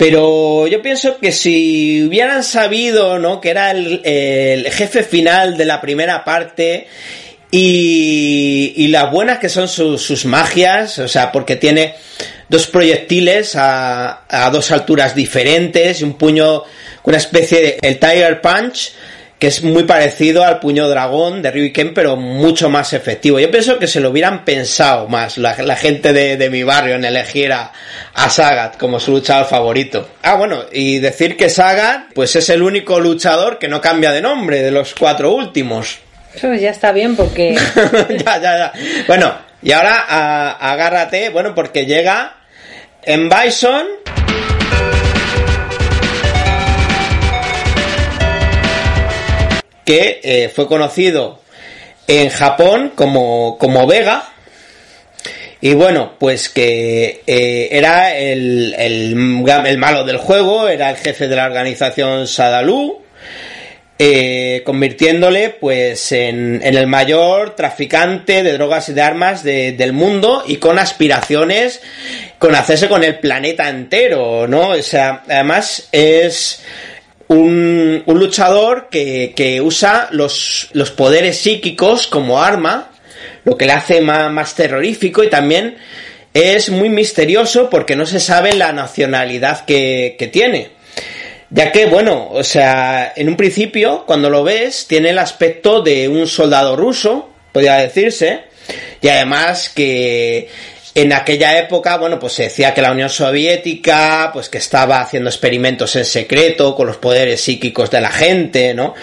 [0.00, 3.38] Pero yo pienso que si hubieran sabido, ¿no?
[3.38, 6.86] Que era el, jefe final de la primera parte
[7.50, 11.96] y, las buenas que son sus magias, o sea, porque tiene
[12.48, 16.62] dos proyectiles a, a dos alturas diferentes un puño,
[17.02, 18.94] una especie de el Tiger Punch,
[19.40, 23.40] que es muy parecido al puño dragón de Ryu Ken, pero mucho más efectivo.
[23.40, 26.96] Yo pienso que se lo hubieran pensado más la, la gente de, de, mi barrio
[26.96, 27.72] en elegir a,
[28.12, 30.10] a, Sagat como su luchador favorito.
[30.22, 34.20] Ah, bueno, y decir que Sagat, pues es el único luchador que no cambia de
[34.20, 36.00] nombre de los cuatro últimos.
[36.34, 37.54] Eso ya está bien porque...
[38.24, 38.72] ya, ya, ya.
[39.06, 42.36] Bueno, y ahora agárrate, bueno, porque llega
[43.02, 43.86] en Bison...
[49.90, 51.40] que eh, fue conocido
[52.06, 54.32] en Japón como, como Vega.
[55.60, 61.34] Y bueno, pues que eh, era el, el, malo del juego, era el jefe de
[61.34, 63.02] la organización Sadalu,
[63.98, 70.44] eh, convirtiéndole pues en, el mayor traficante de drogas y de armas de, del mundo
[70.46, 71.82] y con aspiraciones
[72.38, 74.68] con hacerse con el planeta entero, ¿no?
[74.68, 76.62] O sea, además es
[77.30, 82.90] un, luchador que, que usa los, los, poderes psíquicos como arma,
[83.44, 85.76] lo que le hace más, más terrorífico y también
[86.34, 90.70] es muy misterioso porque no se sabe la nacionalidad que, que tiene.
[91.50, 96.08] Ya que, bueno, o sea, en un principio, cuando lo ves, tiene el aspecto de
[96.08, 98.40] un soldado ruso, podría decirse,
[99.00, 100.48] y además que
[100.94, 105.30] en aquella época, bueno, pues se decía que la Unión Soviética, pues que estaba haciendo
[105.30, 108.94] experimentos en secreto con los poderes psíquicos de la gente, ¿no?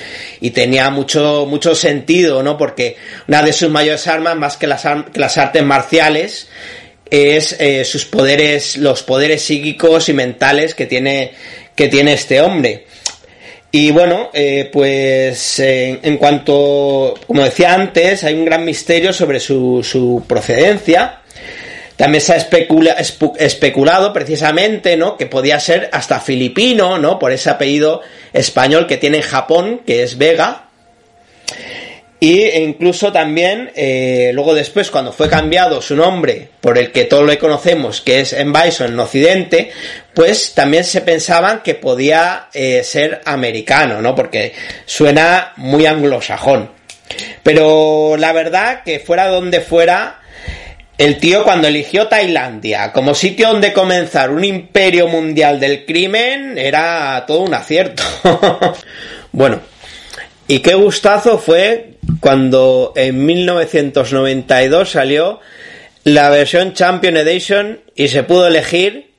[0.41, 2.57] Y tenía mucho, mucho sentido, ¿no?
[2.57, 4.83] Porque una de sus mayores armas, más que las,
[5.13, 6.49] que las artes marciales,
[7.09, 11.31] es eh, sus poderes, los poderes psíquicos y mentales que tiene,
[11.73, 12.85] que tiene este hombre.
[13.71, 19.81] Y bueno, eh, pues en cuanto, como decía antes, hay un gran misterio sobre su,
[19.83, 21.21] su procedencia.
[21.97, 22.95] También se ha especula,
[23.37, 25.17] especulado precisamente, ¿no?
[25.17, 27.17] Que podía ser hasta filipino, ¿no?
[27.17, 28.01] Por ese apellido
[28.33, 30.67] español que tiene en Japón, que es Vega.
[32.19, 37.25] Y incluso también, eh, luego después, cuando fue cambiado su nombre por el que todos
[37.25, 39.71] lo conocemos, que es en Bison en Occidente,
[40.13, 44.15] pues también se pensaban que podía eh, ser americano, ¿no?
[44.15, 44.53] Porque
[44.85, 46.71] suena muy anglosajón.
[47.41, 50.19] Pero la verdad que fuera donde fuera,
[50.97, 57.23] el tío cuando eligió Tailandia como sitio donde comenzar un imperio mundial del crimen era
[57.27, 58.03] todo un acierto.
[59.31, 59.61] bueno,
[60.47, 65.39] y qué gustazo fue cuando en 1992 salió
[66.03, 69.11] la versión Champion Edition y se pudo elegir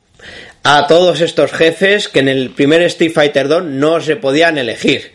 [0.65, 5.13] a todos estos jefes que en el primer Street Fighter 2 no se podían elegir.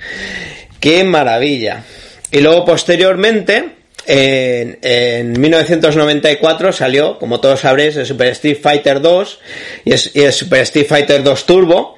[0.79, 1.83] ¡Qué maravilla!
[2.31, 9.39] Y luego posteriormente, en, en 1994 salió, como todos sabréis, el Super Street Fighter 2
[9.85, 11.97] y el Super Street Fighter 2 Turbo.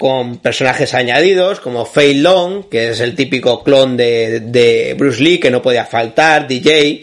[0.00, 5.50] Con personajes añadidos como Fei Long, que es el típico clon de, Bruce Lee que
[5.50, 7.02] no podía faltar, DJ,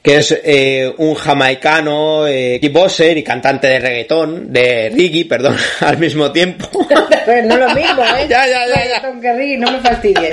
[0.00, 5.98] que es eh, un jamaicano, eh, kickboxer y cantante de reggaetón, de reggae, perdón, al
[5.98, 6.68] mismo tiempo.
[7.44, 8.26] no lo mismo, ¿eh?
[8.28, 10.30] ya, ya, ya, que reggae, no me fastidies.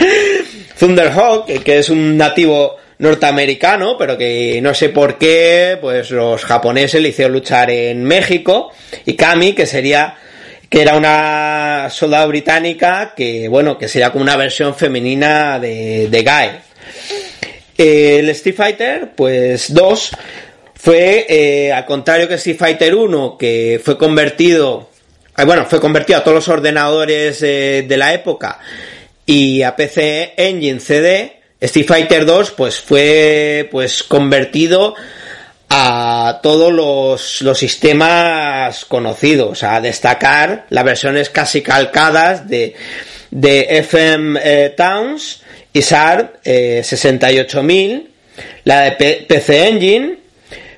[0.78, 7.02] Thunderhawk, que es un nativo norteamericano, pero que no sé por qué, pues los japoneses
[7.02, 8.72] le hicieron luchar en México,
[9.08, 10.18] y Kami, que sería
[10.82, 16.60] era una soldado británica que, bueno, que sería como una versión femenina de, de Guy.
[17.78, 20.12] El Street Fighter, pues 2,
[20.76, 24.90] fue, eh, al contrario que Street Fighter 1, que fue convertido,
[25.38, 28.60] eh, bueno, fue convertido a todos los ordenadores eh, de la época
[29.26, 34.94] y a PC Engine CD, Street Fighter 2, pues fue, pues convertido
[35.70, 42.76] a todos los, sistemas conocidos, a destacar las versiones casi calcadas de,
[43.32, 45.42] de FM eh, Towns
[45.74, 48.04] y SAR 68000, eh,
[48.64, 50.18] la de PC Engine,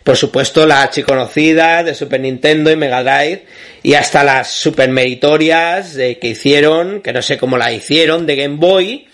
[0.04, 3.46] por supuesto la archiconocida de Super Nintendo y Mega Drive
[3.84, 8.56] y hasta las super meritorias que hicieron, que no sé cómo la hicieron, de Game
[8.56, 9.08] Boy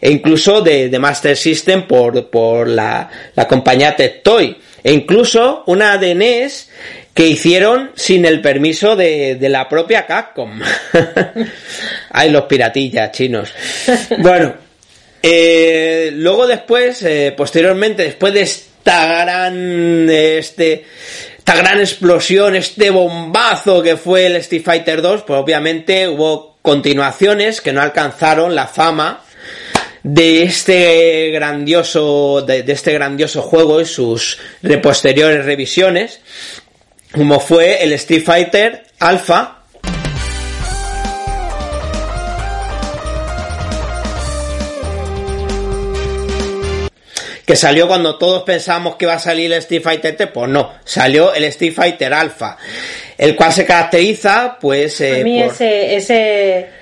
[0.00, 6.14] e incluso de, Master System por, por la, la compañía Tectoy e incluso una de
[6.14, 6.70] NES
[7.14, 10.60] que hicieron sin el permiso de, la propia Capcom.
[12.10, 13.52] Ay, los piratillas chinos.
[14.18, 14.54] Bueno,
[15.22, 20.84] eh, luego después, eh, posteriormente, después de esta gran, este,
[21.36, 27.60] esta gran explosión, este bombazo que fue el Street Fighter 2, pues obviamente hubo continuaciones
[27.60, 29.24] que no alcanzaron la fama
[30.10, 34.38] de este grandioso de, este grandioso juego y sus
[34.82, 36.20] posteriores revisiones
[37.12, 39.54] como fue el Street Fighter Alpha.
[47.44, 50.72] Que salió cuando todos pensamos que iba a salir el Street Fighter T, pues no,
[50.84, 52.58] salió el Street Fighter Alpha,
[53.16, 56.77] el cual se caracteriza, pues, eh, a mí ese, ese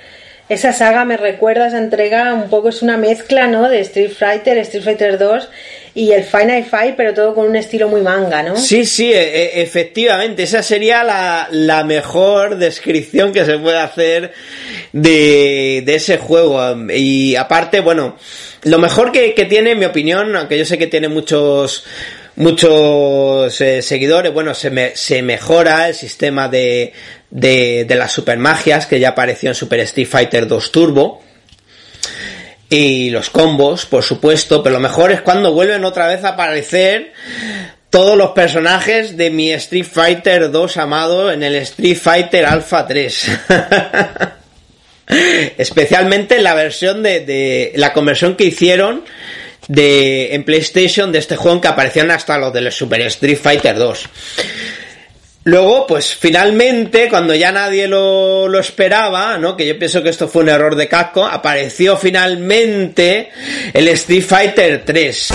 [0.49, 3.69] esa saga me recuerda, esa entrega un poco es una mezcla, ¿no?
[3.69, 5.49] De Street Fighter, Street Fighter 2
[5.97, 8.55] y el Final Fight, pero todo con un estilo muy manga, ¿no?
[8.57, 14.33] Sí, sí, e, e, efectivamente, esa sería la, mejor descripción que se puede hacer
[14.93, 16.61] de, ese juego.
[16.91, 18.17] Y aparte, bueno,
[18.65, 21.85] lo mejor que, tiene, en mi opinión, aunque yo sé que tiene muchos
[22.37, 26.93] muchos eh, seguidores, bueno, se, se mejora el sistema de,
[27.31, 31.23] de, de las super magias que ya apareció en Super Street Fighter 2 Turbo.
[32.69, 37.13] Y los combos, por supuesto, pero lo mejor es cuando vuelven otra vez a aparecer
[37.91, 43.31] todos los personajes de mi Street Fighter 2 amado en el Street Fighter Alpha 3.
[45.59, 49.05] Especialmente la versión de, la conversión que hicieron
[49.69, 54.09] de en PlayStation de este juego que aparecían hasta los del Super Street Fighter 2.
[55.47, 59.57] Luego, pues finalmente, cuando ya nadie lo, lo, esperaba, ¿no?
[59.57, 63.31] Que yo pienso que esto fue un error de casco, apareció finalmente
[63.73, 65.29] el Street Fighter 3.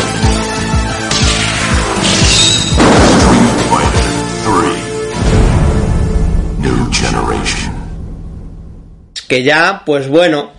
[9.30, 10.52] Que ya, pues bueno,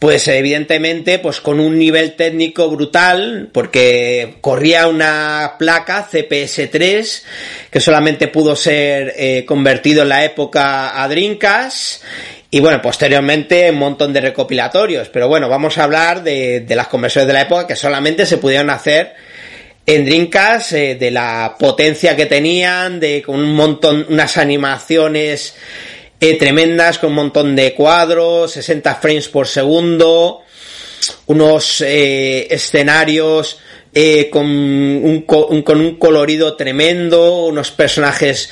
[0.00, 7.22] pues evidentemente pues con un nivel técnico brutal porque corría una placa CPS3
[7.70, 12.02] que solamente pudo ser eh, convertido en la época a Dreamcast
[12.50, 17.28] y bueno, posteriormente un montón de recopilatorios, pero bueno, vamos a hablar de, las conversiones
[17.28, 19.14] de la época que solamente se pudieron hacer
[19.86, 25.54] en Dreamcast, eh, de la potencia que tenían, de con un montón, unas animaciones
[26.20, 30.42] eh, tremendas con un montón de cuadros, 60 frames por segundo,
[31.26, 33.58] unos eh, escenarios
[33.94, 38.50] eh, con, un, con un colorido tremendo, unos personajes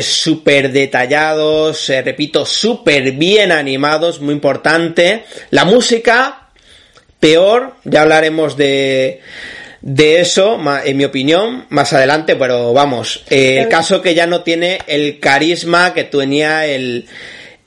[0.00, 5.24] súper detallados, repito, súper bien animados, muy importante.
[5.50, 6.50] La música,
[7.20, 9.20] peor, ya hablaremos de,
[9.86, 14.40] de eso, en mi opinión, más adelante, pero vamos, eh, el caso que ya no
[14.40, 17.06] tiene el carisma que tenía el,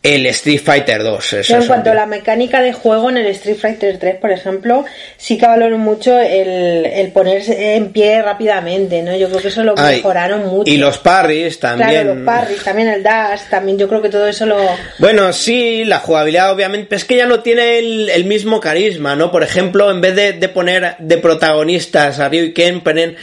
[0.01, 1.33] el Street Fighter 2.
[1.33, 4.85] Eso en cuanto a la mecánica de juego en el Street Fighter 3, por ejemplo,
[5.17, 9.15] sí que valoro mucho el, el ponerse en pie rápidamente, ¿no?
[9.17, 10.71] Yo creo que eso lo mejoraron mucho.
[10.71, 11.89] Y los parries también.
[11.89, 14.57] Claro, los parries, también el dash, también yo creo que todo eso lo...
[14.99, 19.31] Bueno, sí, la jugabilidad obviamente, es que ya no tiene el, el mismo carisma, ¿no?
[19.31, 23.17] Por ejemplo, en vez de, de poner de protagonistas a Ryu y Ken, ponen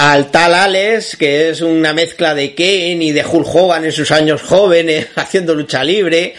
[0.00, 4.10] al tal Alex, que es una mezcla de Kane y de Hulk Hogan en sus
[4.10, 6.32] años jóvenes, haciendo lucha libre.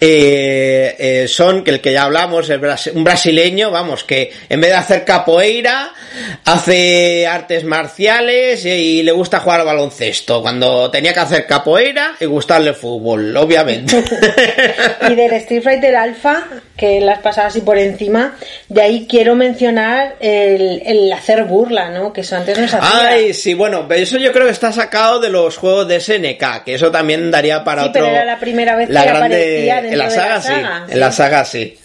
[0.00, 2.48] Eh, eh, son, que el que ya hablamos,
[2.94, 5.92] un brasileño, vamos, que en vez de hacer capoeira,
[6.44, 10.40] hace artes marciales y, le gusta jugar al baloncesto.
[10.40, 13.96] Cuando tenía que hacer capoeira y gustarle el fútbol, obviamente.
[15.10, 16.46] y del Street Fighter Alpha,
[16.76, 18.36] que las pasaba así por encima,
[18.68, 22.12] de ahí quiero mencionar el, hacer burla, ¿no?
[22.12, 22.91] Que eso antes no se hacía.
[22.92, 26.74] Ay, sí, bueno, eso yo creo que está sacado de los juegos de SNK, que
[26.74, 28.02] eso también daría para sí, otro.
[28.02, 30.92] Pero era la primera vez que aparecía dentro en la saga, de la saga sí.
[30.92, 31.78] En la saga sí.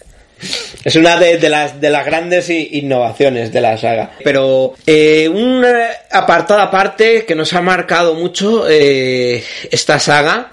[0.84, 4.10] Es una de, las, de las grandes innovaciones de la saga.
[4.22, 5.64] Pero eh, un
[6.10, 10.52] apartado aparte que nos ha marcado mucho eh, esta saga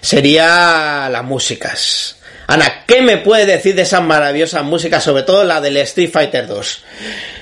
[0.00, 2.16] sería las músicas.
[2.52, 6.46] Ana, ¿qué me puede decir de esas maravillosas músicas, sobre todo la del Street Fighter
[6.46, 6.84] 2?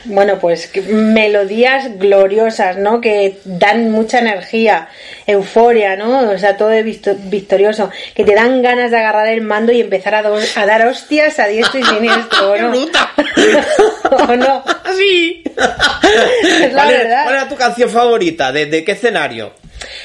[0.05, 3.01] Bueno, pues melodías gloriosas, ¿no?
[3.01, 4.87] Que dan mucha energía,
[5.27, 6.31] euforia, ¿no?
[6.31, 6.85] O sea, todo es
[7.29, 7.91] victorioso.
[8.15, 11.49] Que te dan ganas de agarrar el mando y empezar a, a dar hostias a
[11.49, 12.73] diestro y siniestro, ¿o no?
[14.29, 14.65] ¿O no?
[14.97, 15.43] Sí.
[15.47, 17.25] Es la ¿Cuál, verdad.
[17.25, 18.53] ¿Cuál era tu canción favorita?
[18.53, 19.55] ¿De, de qué escenario?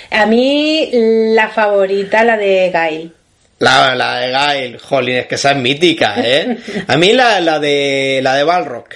[0.09, 0.89] A mí,
[1.35, 3.13] la favorita, la de Gail.
[3.59, 6.57] La, la de Gail, jolín, es que esa es mítica, ¿eh?
[6.87, 8.95] A mí la, la de la de Balrock,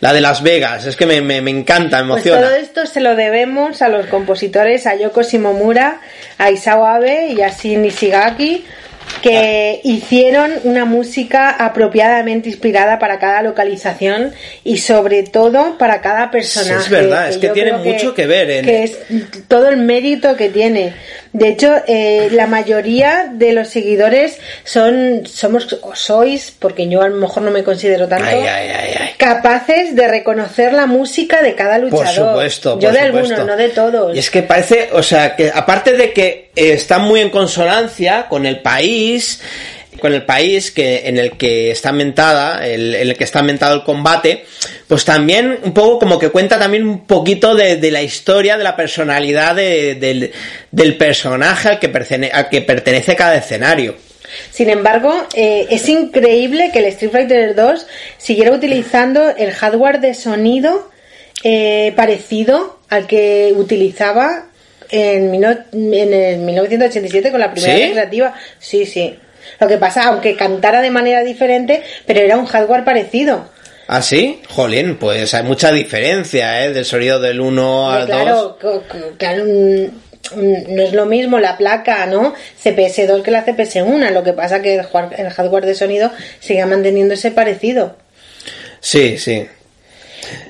[0.00, 2.48] la de Las Vegas, es que me, me, me encanta, me Pues emociona.
[2.48, 6.00] todo esto se lo debemos a los compositores, a Yoko Shimomura,
[6.38, 8.64] a Isao Abe y a Shin Ishigaki,
[9.20, 14.32] que hicieron una música apropiadamente inspirada para cada localización
[14.64, 16.74] y sobre todo para cada personaje.
[16.80, 18.98] Sí, es verdad, es que tiene mucho que ver en- que es
[19.48, 20.94] todo el mérito que tiene.
[21.32, 27.08] De hecho, eh, la mayoría de los seguidores son, somos, o sois, porque yo a
[27.08, 31.78] lo mejor no me considero tanto, Ay, ay, capaces de reconocer la música de cada
[31.78, 32.04] luchador.
[32.04, 33.34] Por supuesto, Yo por de supuesto.
[33.34, 34.16] algunos, no de todos.
[34.16, 38.26] Y es que parece, o sea, que aparte de que eh, está muy en consonancia
[38.28, 39.40] con el país,
[40.00, 43.74] con el país que en el que está ambientada, el, en el que está ambientado
[43.74, 44.44] el combate,
[44.88, 48.64] pues también un poco como que cuenta también un poquito de, de la historia, de
[48.64, 50.32] la personalidad de- del,
[50.70, 53.94] del personaje al que, pertene- al que pertenece cada escenario.
[54.50, 57.86] Sin embargo, eh, es increíble que el Street Fighter 2
[58.16, 60.90] siguiera utilizando el hardware de sonido
[61.44, 64.46] eh, parecido al que utilizaba
[64.90, 67.82] en, en el 1987 con la primera ¿Sí?
[67.84, 68.34] recreativa.
[68.58, 69.16] Sí, sí.
[69.60, 73.46] Lo que pasa, aunque cantara de manera diferente, pero era un hardware parecido.
[73.88, 74.40] ¿Ah, sí?
[74.48, 76.72] Jolín, pues hay mucha diferencia, ¿eh?
[76.72, 78.06] Del sonido del 1 al 2.
[78.08, 78.58] claro,
[79.18, 79.84] claro, mm,
[80.40, 82.32] mm, no es lo mismo la placa, ¿no?
[82.62, 84.10] CPS2 que la CPS1.
[84.10, 87.96] Lo que pasa que el, hardware de sonido sigue manteniéndose parecido.
[88.80, 89.46] Sí, sí.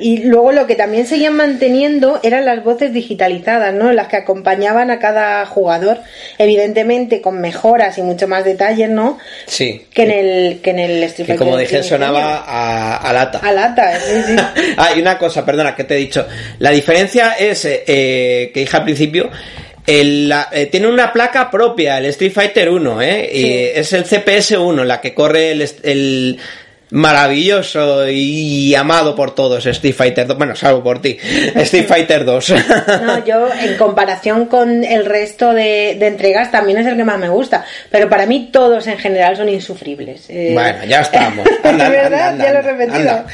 [0.00, 3.92] Y luego lo que también seguían manteniendo eran las voces digitalizadas, ¿no?
[3.92, 5.98] Las que acompañaban a cada jugador,
[6.38, 9.18] evidentemente con mejoras y mucho más detalles, ¿no?
[9.46, 9.86] Sí.
[9.92, 13.38] Que en el que en el Street Que Fighter como dije, sonaba a, a lata.
[13.42, 14.36] a lata, sí, sí.
[14.76, 16.26] ah, y una cosa, perdona, que te he dicho.
[16.58, 19.30] La diferencia es, eh, eh, que dije al principio,
[19.86, 23.30] el- la- eh, tiene una placa propia, el Street Fighter 1, ¿eh?
[23.32, 26.38] Y es el CPS 1, la que corre el, el
[26.92, 31.18] maravilloso y amado por todos Street Fighter 2, bueno, salvo por ti,
[31.54, 32.54] Street Fighter 2.
[33.02, 37.18] No, yo en comparación con el resto de, de entregas también es el que más
[37.18, 40.26] me gusta, pero para mí todos en general son insufribles.
[40.28, 41.44] Eh, bueno, ya estamos.
[41.62, 42.28] ¿De Anda, anda, verdad?
[42.28, 43.24] anda, ya lo he repetido.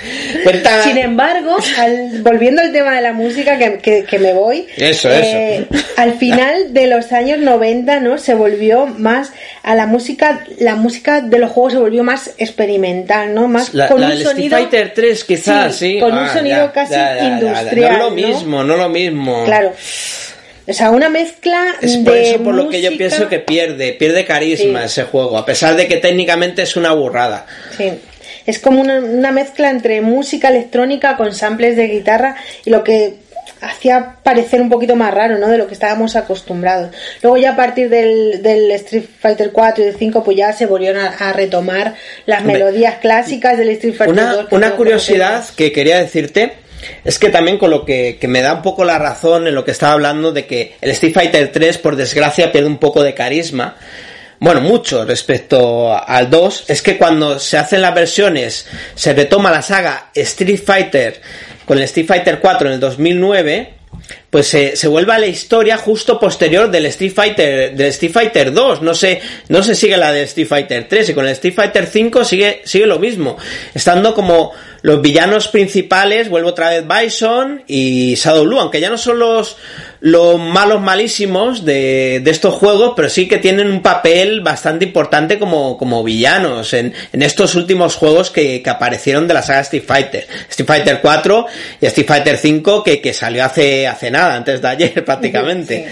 [0.85, 4.67] Sin embargo, al- volviendo al tema de la música, que, que- que me voy.
[4.77, 5.67] Eso, eh,
[5.97, 8.19] al final de los años 90, ¿no?
[8.19, 9.33] Se volvió más
[9.63, 13.48] a la música, la música de los juegos se volvió más experimental, ¿no?
[13.49, 14.57] Más La, con la un del sonido.
[14.57, 15.99] Street Fighter 3 quizás, sí.
[15.99, 17.91] con un Ah, sonido ya, casi ya, ya, industrial.
[17.91, 19.45] No es lo mismo, no lo mismo.
[19.45, 19.73] Claro.
[20.67, 23.39] O sea, una mezcla Es por de eso por lo que yo música- pienso que
[23.39, 24.87] pierde, pierde carisma Sí.
[24.87, 27.47] ese juego, a pesar de que técnicamente es una burrada.
[27.77, 27.91] Sí.
[28.45, 33.15] Es como una, una mezcla entre música electrónica con samples de guitarra y lo que
[33.61, 35.49] hacía parecer un poquito más raro, ¿no?
[35.49, 36.95] De lo que estábamos acostumbrados.
[37.23, 40.67] Luego ya a partir del, del Street Fighter 4 y del 5 pues ya se
[40.67, 41.95] volvieron a, a retomar
[42.27, 44.25] las melodías clásicas del Street Fighter 2.
[44.25, 45.57] Una, que una curiosidad conocemos.
[45.57, 46.53] que quería decirte
[47.05, 49.65] es que también con lo que, que me da un poco la razón en lo
[49.65, 53.15] que estaba hablando de que el Street Fighter 3 por desgracia pierde un poco de
[53.15, 53.77] carisma.
[54.41, 56.65] Bueno, mucho respecto al 2.
[56.69, 61.21] Es que cuando se hacen las versiones, se retoma la saga Street Fighter
[61.65, 63.75] con el Street Fighter 4 en el 2009,
[64.31, 68.83] pues se, vuelve a la historia justo posterior del Street Fighter del Street Fighter 2
[68.83, 71.87] no se no se sigue la del Street Fighter 3 y con el Street Fighter
[71.87, 73.39] 5 sigue sigue lo mismo.
[73.73, 74.53] Estando como
[74.83, 79.57] los villanos principales vuelve otra vez Bison y Shadow Blue aunque ya no son los
[80.01, 85.39] los malos malísimos de, de estos juegos pero sí que tienen un papel bastante importante
[85.39, 89.85] como, como villanos en, en estos últimos juegos que, que aparecieron de la saga Street
[89.85, 90.27] Fighter.
[90.51, 91.47] Street Fighter 4
[91.81, 95.87] y Street Fighter 5 que, que salió hace, hace nada antes de ayer prácticamente.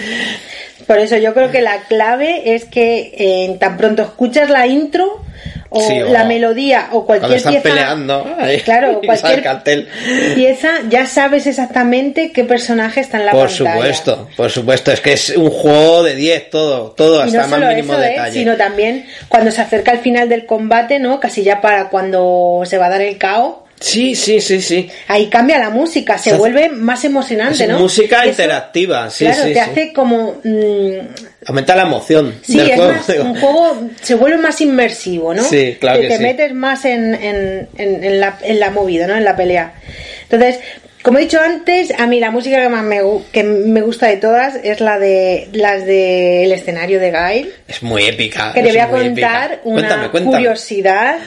[0.87, 5.23] Por eso yo creo que la clave es que eh, tan pronto escuchas la intro
[5.69, 8.25] o Sí, o la melodía o cualquier están pieza peleando
[8.65, 9.89] claro cualquier cartel.
[10.35, 13.73] pieza ya sabes exactamente qué personaje está en la por pantalla.
[13.75, 17.49] supuesto por supuesto es que es un juego de 10 todo todo y hasta no
[17.49, 18.09] más mínimo eso, ¿eh?
[18.11, 18.33] detalle.
[18.39, 21.21] Sino también cuando se acerca el final del combate, ¿no?
[21.21, 25.27] Casi ya para cuando se va a dar el caos, sí sí sí sí ahí
[25.29, 27.79] cambia la música, se vuelve más emocionante, es ¿no?
[27.79, 29.59] música Eso, interactiva sí claro, sí te sí.
[29.61, 34.39] hace como mm, aumenta la emoción Sí, del es juego más, un juego se vuelve
[34.39, 35.43] más inmersivo, ¿no?
[35.45, 36.23] Sí, claro te, que te sí.
[36.23, 39.15] metes más en, en, en, en la, en la movida, ¿no?
[39.17, 39.75] En la pelea.
[40.23, 40.59] Entonces,
[41.03, 43.01] como he dicho antes, a mí la música que más me,
[43.31, 47.53] que me gusta de todas es la de las del escenario de Gail.
[47.69, 51.19] es muy épica que te voy a contar una cuéntame cuéntame curiosidad.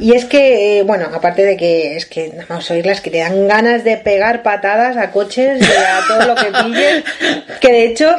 [0.00, 3.18] Y es que, eh, bueno, aparte de que es que nada más oírlas que te
[3.18, 7.04] dan ganas de pegar patadas a coches y a todo lo que pilles,
[7.60, 8.10] que de hecho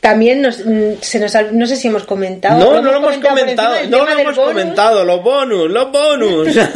[0.00, 2.58] también nos, mm, se nos ha- no sé si hemos comentado.
[2.60, 4.52] no, no lo hemos comentado, no lo hemos bonus.
[4.52, 6.48] comentado, los bonus, los bonus.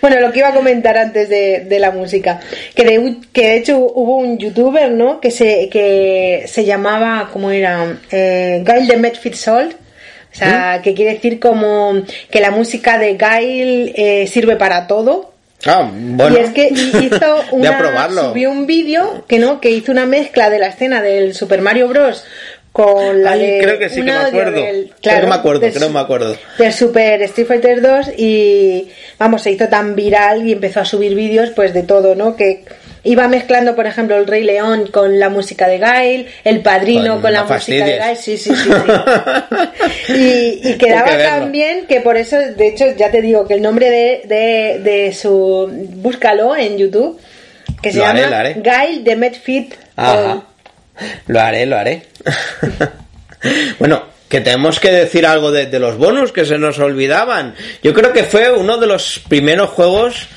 [0.00, 2.38] Bueno, lo que iba a comentar antes de, de la música,
[2.74, 5.18] que de, que de hecho hubo un youtuber, ¿no?
[5.18, 7.96] Que se, que se llamaba, ¿cómo era?
[8.10, 9.76] Eh, Gail de Medfit Salt.
[10.34, 15.32] O sea, que quiere decir como que la música de Gail eh, sirve para todo.
[15.64, 20.06] ah, bueno, Y es que hizo una, subió un vídeo que no, que hizo una
[20.06, 22.24] mezcla de la escena del Super Mario Bros.
[22.72, 24.60] con la Ay, de creo que sí que me acuerdo.
[24.60, 26.36] del- Creo que me acuerdo, creo que me acuerdo.
[26.58, 31.14] del Super Street Fighter 2 y vamos, se hizo tan viral y empezó a subir
[31.14, 32.34] vídeos pues de todo, ¿no?
[32.34, 32.64] Que
[33.04, 37.32] iba mezclando, por ejemplo, el Rey León con la música de Gail, el Padrino con
[37.32, 37.96] la música de.
[37.96, 38.70] Gail, sí, sí, sí.
[40.06, 40.12] sí.
[40.12, 43.54] y, y quedaba que tan bien que por eso, de hecho, ya te digo que
[43.54, 45.70] el nombre de, de, de su...
[45.96, 47.20] Búscalo en YouTube,
[47.80, 48.54] que se Lo llama haré.
[48.62, 49.74] Gail de Medfit.
[49.96, 50.42] Ajá.
[51.26, 52.02] Lo haré, lo haré.
[53.78, 57.54] bueno, que tenemos que decir algo de, de los bonus que se nos olvidaban.
[57.82, 60.28] Yo creo que fue uno de los primeros juegos.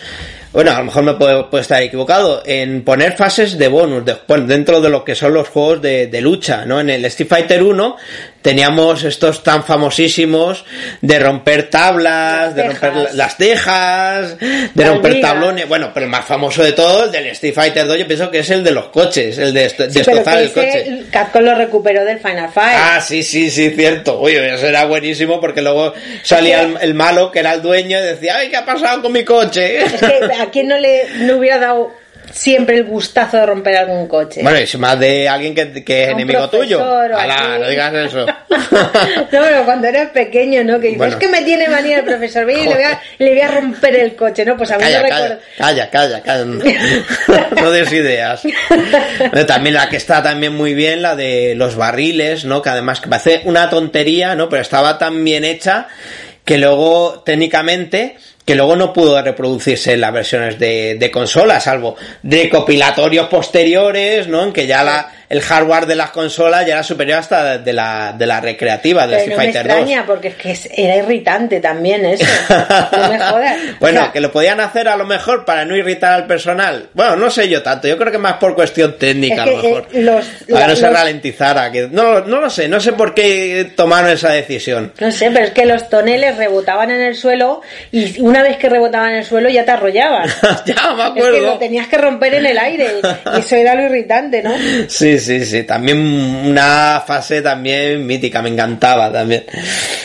[0.58, 2.42] Bueno, a lo mejor me puedo, puedo estar equivocado.
[2.44, 6.08] En poner fases de bonus de- bueno, dentro de lo que son los juegos de,
[6.08, 6.80] de lucha, ¿no?
[6.80, 7.96] En el Street Fighter 1
[8.48, 10.64] teníamos estos tan famosísimos
[11.02, 13.14] de romper tablas, Las de romper tejas.
[13.16, 14.38] las tejas,
[14.74, 15.68] de romper tablones.
[15.68, 18.40] Bueno, pero el más famoso de todos, el del Street Fighter 2, yo pienso que
[18.40, 21.04] es el de los coches, el de, Sí, destrozar el coche.
[21.12, 22.78] Capcom lo recuperó del Final Fight.
[22.80, 24.22] Ah, sí, sí, sí, cierto.
[24.22, 25.94] Uy, eso era buenísimo porque luego
[26.24, 29.12] salía el, el malo que era el dueño y decía, ay, ¿qué ha pasado con
[29.12, 29.84] mi coche?
[29.84, 31.92] Es que a quien no le no hubiera dado
[32.32, 34.42] siempre el gustazo de romper algún coche.
[34.44, 36.84] Bueno, es más de alguien que, que es un enemigo tuyo.
[36.84, 38.26] Alá, no digas eso.
[38.50, 40.76] no, pero cuando eres pequeño, ¿no?
[40.80, 41.14] Que dices, Bueno.
[41.14, 43.48] es que me tiene manía el profesor, ve, y le voy, a, le voy a
[43.50, 44.56] romper el coche, ¿no?
[44.58, 45.44] Pues a mí Calla, no calla, recuerdo.
[45.58, 46.46] calla, calla, calla.
[47.62, 48.42] No des ideas.
[49.32, 52.62] Pero También la que está también muy bien, la de los barriles, ¿no?
[52.62, 54.50] Que además que parece una tontería, ¿no?
[54.50, 55.88] Pero estaba tan bien hecha
[56.48, 58.16] que luego, técnicamente,
[58.46, 64.44] que luego no pudo reproducirse en las versiones de, de consola, salvo recopilatorios posteriores, ¿no?
[64.44, 68.14] En que ya la, el hardware de las consolas ya era superior hasta de la,
[68.18, 69.78] de la recreativa de Street no me Fighter 2.
[69.78, 72.26] extraña, porque es que era irritante también eso.
[72.98, 73.56] No me jodas.
[73.80, 76.90] bueno, O sea, que lo podían hacer a lo mejor para no irritar al personal.
[76.94, 77.88] Bueno, no sé yo tanto.
[77.88, 79.88] Yo creo que más por cuestión técnica, Es que, a lo mejor.
[79.94, 81.72] eh, los- para que no se los- ralentizara.
[81.72, 82.68] Que, no, no lo sé.
[82.68, 84.94] No sé por qué tomaron esa decisión.
[85.00, 88.70] No sé, pero es que los toneles rebotaban en el suelo y una vez que
[88.70, 90.28] rebotaban en el suelo ya te arrollaban.
[90.66, 91.58] ya me Es que lo acuerdo.
[91.60, 92.88] tenías que romper en el aire
[93.36, 94.54] y eso era lo irritante, ¿no?
[94.88, 95.64] Sí, Sí, sí, sí.
[95.64, 99.46] También una fase también mítica, me encantaba también.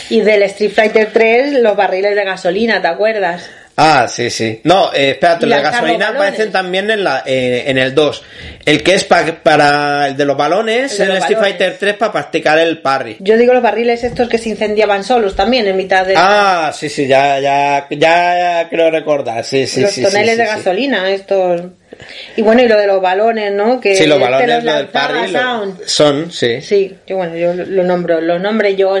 [0.09, 3.49] Y del Street Fighter 3, los barriles de gasolina, ¿te acuerdas?
[3.75, 4.61] Ah, sí, sí.
[4.65, 6.27] No, eh, espérate, Y los de lanzar los gasolina balones.
[6.29, 8.23] aparecen también en, la, eh, en el 2.
[8.65, 11.39] El que es pa- para el de los balones, El el los Street.
[11.39, 13.17] Fighter 3 para practicar el parry.
[13.19, 16.87] Yo digo los barriles estos que se incendiaban solos también en mitad de Ah, sí,
[16.87, 19.43] sí, ya, ya, ya creo recordar.
[19.43, 20.03] Sí, sí, los sí.
[20.03, 20.51] toneles sí, de sí.
[20.55, 21.61] gasolina, estos.
[22.35, 23.79] Y bueno, y lo de los balones, ¿no?
[23.79, 26.61] Que Sí, los balones, lo del parry, lo- son, sí.
[26.61, 28.95] Sí, yo, bueno, yo lo nombro, los nombres yo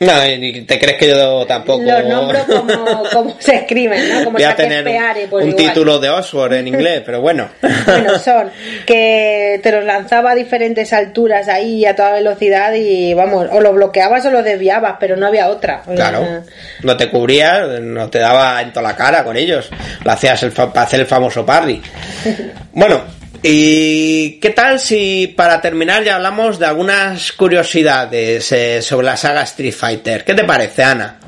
[0.00, 1.82] No, y te crees que yo tampoco.
[1.82, 4.24] los nombro como, como se escriben, ¿no?
[4.24, 5.66] Como Voy a tener peare, pues un igual.
[5.66, 7.48] título de Oxford en inglés, pero bueno.
[7.84, 8.50] Bueno, son
[8.86, 13.72] que te los lanzaba a diferentes alturas ahí a toda velocidad y vamos, o lo
[13.72, 15.82] bloqueabas o lo desviabas, pero no había otra.
[15.94, 16.44] Claro,
[16.82, 19.68] no te cubrías, no te daba en toda la cara con ellos.
[20.04, 21.82] Lo hacías el para hacer el famoso parry.
[22.72, 23.00] Bueno,
[23.42, 29.42] ¿y qué tal si para terminar ya hablamos de algunas curiosidades eh, sobre la saga
[29.42, 30.24] Street Fighter?
[30.24, 31.18] ¿Qué te parece, Ana?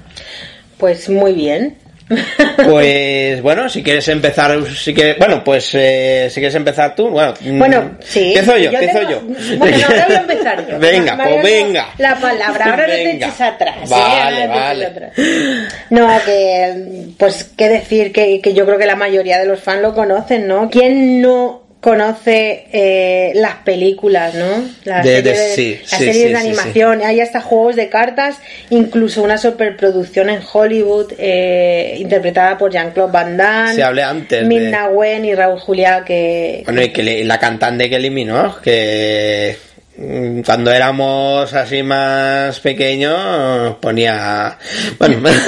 [0.78, 1.76] Pues muy bien.
[2.64, 7.34] Pues bueno, si quieres empezar, si quieres, bueno, pues eh, si quieres empezar tú, bueno,
[7.40, 8.34] mm, Bueno, sí.
[8.34, 9.20] empiezo yo, empiezo tengo- yo.
[9.58, 10.78] Bueno, no, ahora voy a empezar yo.
[10.80, 11.88] Venga, pues había dado venga.
[11.98, 13.76] La palabra, ahora no te eches atrás.
[13.82, 13.86] ¿eh?
[13.90, 14.86] Vale, no vale.
[14.86, 15.12] atrás.
[15.90, 16.74] No, que,
[17.16, 20.48] pues, qué decir, que, que yo creo que la mayoría de los fans lo conocen,
[20.48, 20.68] ¿no?
[20.68, 24.64] ¿Quién no conoce eh, las películas, ¿no?
[24.84, 27.88] Las De- de- series, sí, las sí, series sí, de animación, hay hasta juegos de
[27.88, 28.36] cartas,
[28.68, 34.46] incluso una superproducción en Hollywood eh, interpretada por Jean-Claude Van Damme, Se hablé antes de-
[34.46, 39.56] Minna Wen y Raúl Juliá que, Bueno, y que le- la cantante que eliminó, que
[39.96, 44.58] mm, cuando éramos así más pequeños ponía...
[44.98, 45.16] Bueno...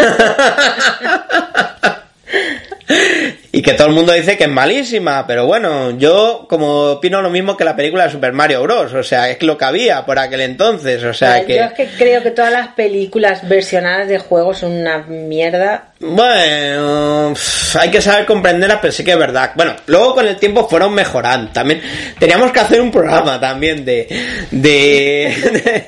[3.54, 7.28] y que todo el mundo dice que es malísima, pero bueno, yo como opino lo
[7.28, 8.94] mismo que la película de Super Mario Bros.
[8.94, 11.60] O sea, es lo que había por aquel entonces, o sea Yo que...
[11.60, 15.90] es que creo que todas las películas versionadas de juegos son una mierda.
[16.00, 17.34] Bueno,
[17.78, 19.52] hay que saber comprenderlas, pero sí que es verdad.
[19.54, 21.52] Bueno, luego con el tiempo fueron mejorando.
[21.52, 21.82] También
[22.18, 24.08] teníamos que hacer un programa también de.
[24.50, 25.84] de.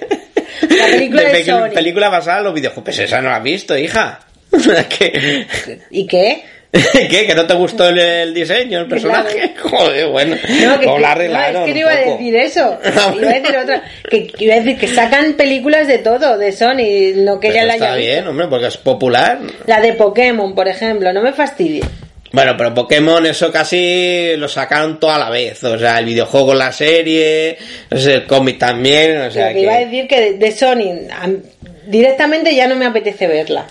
[0.69, 2.85] La película de película basada en los videojuegos.
[2.85, 4.20] Pues esa no la has visto, hija.
[4.89, 5.47] ¿Qué?
[5.91, 6.45] ¿Y qué?
[6.92, 7.26] ¿Qué?
[7.26, 9.55] ¿Que no te gustó el, el diseño, el personaje?
[9.62, 10.34] Joder, bueno.
[10.36, 11.20] No, que, Pues la no,
[11.60, 12.78] es que no iba a decir eso.
[13.16, 13.82] Iba a decir otra.
[14.10, 17.55] Que, que iba a decir que sacan películas de todo, de Sony, no que Pero
[17.60, 18.12] ya la está haya visto.
[18.12, 19.38] bien, hombre, porque es popular.
[19.66, 21.82] La de Pokémon, por ejemplo, no me fastidie.
[22.32, 25.62] Bueno, pero Pokémon eso casi lo sacaron toda la vez.
[25.62, 27.56] O sea, el videojuego, la serie,
[27.90, 29.20] el cómic también.
[29.20, 31.28] O sea, que iba a decir que de, de Sony a-
[31.86, 33.66] directamente ya no me apetece verla.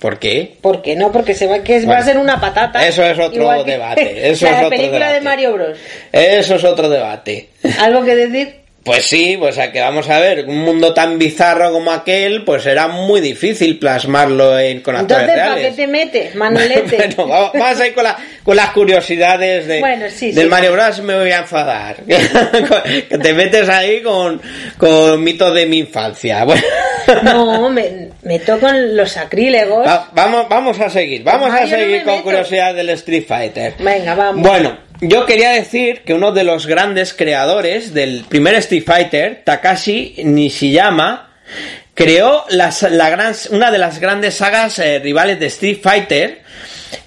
[0.00, 0.56] ¿Por qué?
[0.62, 1.12] ¿Por qué no?
[1.12, 2.86] Porque se va, que va a ser una patata.
[2.86, 5.20] eso es otro debate, eso la es otro película de.
[5.20, 5.78] Mario Bros.
[6.10, 7.50] Eso es otro debate.
[7.78, 8.60] ¿Algo que decir?
[8.82, 12.64] Pues sí, pues a que vamos a ver, un mundo tan bizarro como aquel, pues
[12.64, 16.96] era muy difícil plasmarlo en, con actores Entonces, ¿para qué te metes, Manolete?
[16.96, 20.50] bueno, vamos, vamos a ir con, la- con las curiosidades de, Bueno, sí, del sí.
[20.50, 21.02] Mario Bros.
[21.02, 21.96] Me voy a enfadar.
[22.06, 24.40] que te metes ahí con,
[24.78, 26.44] con mitos de mi infancia.
[27.06, 27.22] Bueno.
[27.22, 29.84] No, me meto con los sacrílegos.
[29.86, 32.24] Va- vamos, vamos a seguir, vamos a no seguir me con meto.
[32.24, 33.74] curiosidades del Street Fighter.
[33.80, 34.46] Venga, vamos.
[34.46, 40.16] Bueno, yo quería decir que uno de los grandes creadores del primer Street Fighter, Takashi
[40.24, 41.30] Nishiyama,
[41.94, 42.44] creó
[43.50, 46.42] una de las grandes sagas eh, rivales de Street Fighter,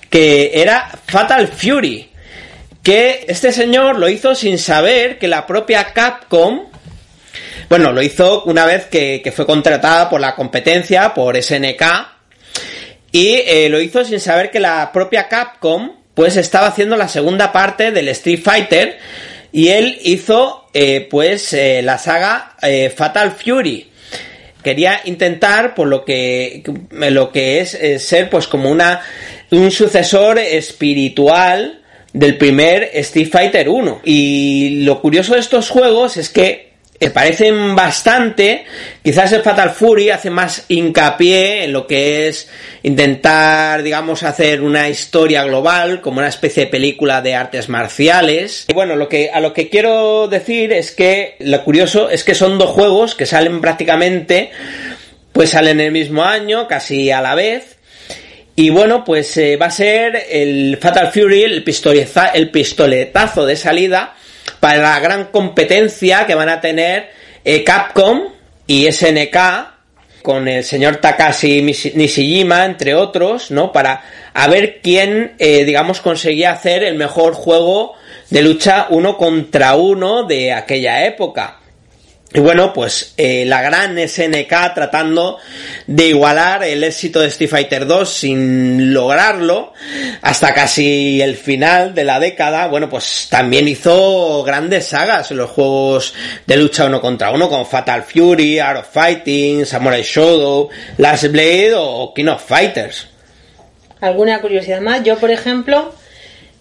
[0.09, 2.09] que era Fatal Fury.
[2.81, 6.73] Que este señor lo hizo sin saber que la propia Capcom
[7.69, 11.81] bueno, lo hizo una vez que, que fue contratada por la competencia, por SNK,
[13.11, 17.52] y eh, lo hizo sin saber que la propia Capcom, pues estaba haciendo la segunda
[17.52, 18.98] parte del Street Fighter,
[19.52, 23.88] y él hizo, eh, pues, eh, la saga eh, Fatal Fury.
[24.64, 29.02] Quería intentar, por lo que, lo que es eh, ser, pues, como una,
[29.52, 31.81] un sucesor espiritual
[32.14, 34.02] del primer Street Fighter 1.
[34.06, 38.65] Y lo curioso de estos juegos es que se parecen bastante.
[39.03, 42.47] Quizás el Fatal Fury hace más hincapié en lo que es
[42.83, 48.65] intentar, digamos, hacer una historia global, como una especie de película de artes marciales.
[48.69, 52.35] Y bueno, lo que, a lo que quiero decir es que lo curioso es que
[52.35, 54.51] son dos juegos que salen prácticamente,
[55.33, 57.77] pues salen el mismo año, casi a la vez.
[58.55, 64.15] Y bueno, pues eh, va a ser el Fatal Fury, el pistoletazo de salida
[64.59, 67.11] para la gran competencia que van a tener
[67.43, 68.21] eh, Capcom
[68.67, 69.37] y SNK
[70.21, 73.73] con el señor Takashi Nishijima, entre otros, ¿no?
[73.73, 74.03] Para
[74.33, 77.93] a ver quién, eh, digamos, conseguía hacer el mejor juego
[78.29, 81.59] de lucha uno contra uno de aquella época.
[82.35, 85.38] Y bueno, pues eh, la gran SNK tratando
[85.85, 89.73] de igualar el éxito de Street Fighter 2 sin lograrlo
[90.22, 92.68] hasta casi el final de la década.
[92.68, 96.15] Bueno, pues también hizo grandes sagas en los juegos
[96.47, 101.73] de lucha uno contra uno como Fatal Fury, Art of Fighting, Samurai Shodown, Last Blade
[101.76, 103.10] o King of Fighters.
[104.01, 105.03] ¿Alguna curiosidad más?
[105.03, 105.93] Yo, por ejemplo,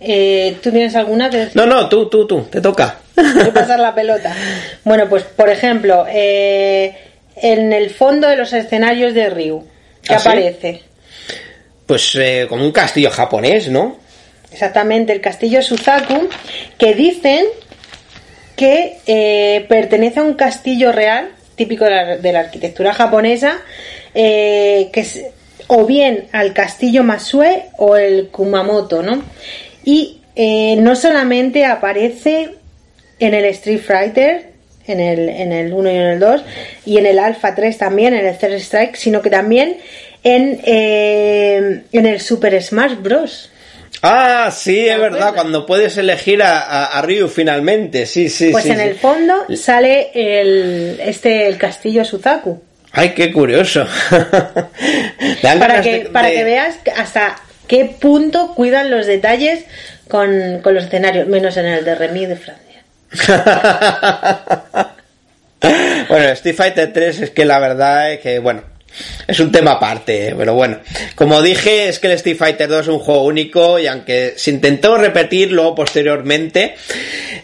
[0.00, 2.98] eh, ¿tú tienes alguna que No, no, tú, tú, tú, te toca.
[3.16, 4.34] Voy a pasar la pelota.
[4.84, 6.96] Bueno, pues por ejemplo, eh,
[7.36, 9.66] en el fondo de los escenarios de Ryu,
[10.02, 10.28] ¿qué ¿Ah, sí?
[10.28, 10.82] aparece?
[11.86, 13.98] Pues eh, como un castillo japonés, ¿no?
[14.52, 16.28] Exactamente, el castillo Suzaku,
[16.78, 17.46] que dicen
[18.56, 23.58] que eh, pertenece a un castillo real, típico de la, de la arquitectura japonesa,
[24.14, 25.24] eh, que es
[25.68, 29.22] o bien al castillo Masue o el Kumamoto, ¿no?
[29.84, 30.18] Y
[30.78, 32.54] no solamente aparece
[33.24, 34.46] en el Street Fighter,
[34.86, 36.44] en el, en el 1 y en el 2,
[36.86, 39.76] y en el Alpha 3 también, en el Third Strike, sino que también
[40.24, 43.50] en, eh, en el Super Smash Bros.
[44.04, 48.64] Ah, sí, es verdad, cuando puedes elegir a, a- a Ryu finalmente, sí, sí, Pues
[48.64, 48.70] sí.
[48.70, 48.82] en sí.
[48.82, 52.60] el fondo sale el, este, el castillo Suzaku.
[52.90, 53.86] Ay, qué curioso.
[55.42, 57.36] Para que, de- para que veas hasta
[57.68, 59.64] qué punto cuidan los detalles
[60.08, 62.71] con, con los escenarios, menos en el de Remy de Francia.
[66.08, 68.62] Bueno, Street Fighter 3 es que la verdad es que, bueno,
[69.26, 70.78] es un tema aparte, pero bueno.
[71.14, 74.50] Como dije, es que el Street Fighter 2 es un juego único y aunque se
[74.50, 76.74] intentó repetirlo posteriormente,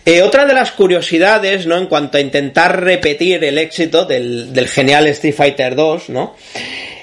[0.04, 1.78] eh, otra de las curiosidades, ¿no?
[1.78, 6.36] En cuanto a intentar repetir el éxito del, del genial Street Fighter 2, ¿no?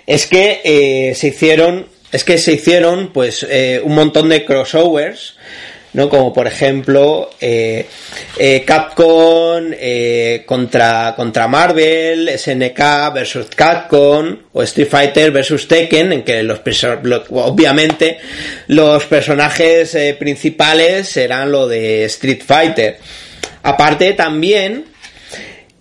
[0.06, 5.38] Es que eh, se hicieron, es que se hicieron, pues, eh, un montón de crossovers,
[5.96, 6.10] ¿no?
[6.10, 7.88] Como por ejemplo eh,
[8.38, 16.24] eh, Capcom eh, contra, contra Marvel, SNK versus Capcom o Street Fighter versus Tekken, en
[16.24, 16.60] que los
[17.30, 18.18] obviamente
[18.68, 23.00] los personajes principales serán lo de Street Fighter.
[23.64, 24.95] Aparte también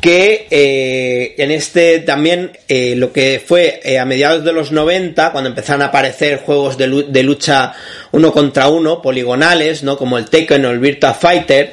[0.04, 5.32] que eh, en este también eh, lo que fue eh, a mediados de los 90
[5.32, 7.72] cuando empezaron a aparecer juegos de, lu- de lucha
[8.12, 11.72] uno contra uno poligonales no como el Tekken o el Virtua Fighter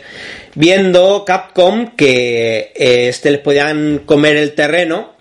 [0.55, 5.11] viendo Capcom que eh, este les podían comer el terreno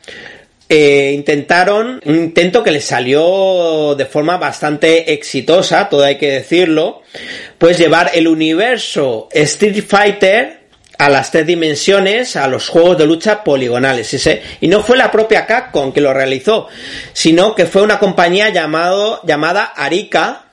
[0.68, 7.02] eh, intentaron un intento que les salió de forma bastante exitosa todo hay que decirlo
[7.58, 10.59] pues llevar el universo Street Fighter
[11.00, 14.28] a las tres dimensiones, a los juegos de lucha poligonales.
[14.60, 16.68] Y, no fue la propia Capcom que lo realizó,
[17.14, 20.44] sino que fue una compañía llamado, llamada Arica,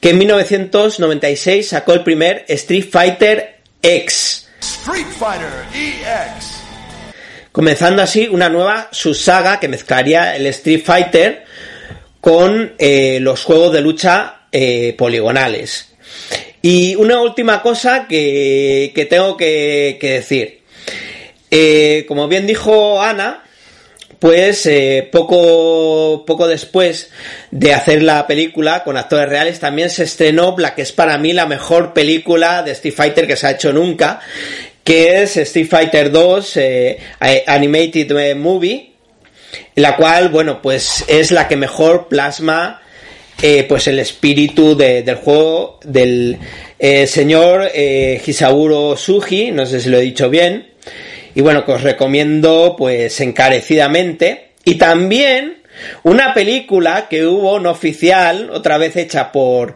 [0.00, 6.46] que en 1996 sacó el primer Street Fighter X, Street Fighter EX.
[7.52, 11.44] comenzando así una nueva subsaga que mezclaría el Street Fighter
[12.20, 15.91] con eh, los juegos de lucha eh, poligonales.
[16.62, 20.60] Y una última cosa que, que tengo que, decir.
[21.50, 23.42] Eh, como bien dijo Ana,
[24.20, 27.10] pues eh, poco, poco después
[27.50, 31.32] de hacer la película con actores reales, también se estrenó la que es para mí
[31.32, 34.20] la mejor película de Street Fighter que se ha hecho nunca,
[34.84, 36.98] que es Street Fighter 2 eh,
[37.48, 38.92] Animated Movie,
[39.74, 42.81] la cual, bueno, pues es la que mejor plasma
[43.40, 46.38] eh, pues el espíritu de- del juego del
[46.78, 50.68] eh, señor eh, Hisaburo Suji, no sé si lo he dicho bien,
[51.34, 54.48] y bueno, que os recomiendo pues encarecidamente.
[54.64, 55.62] Y también
[56.02, 59.74] una película que hubo no oficial, otra vez hecha por,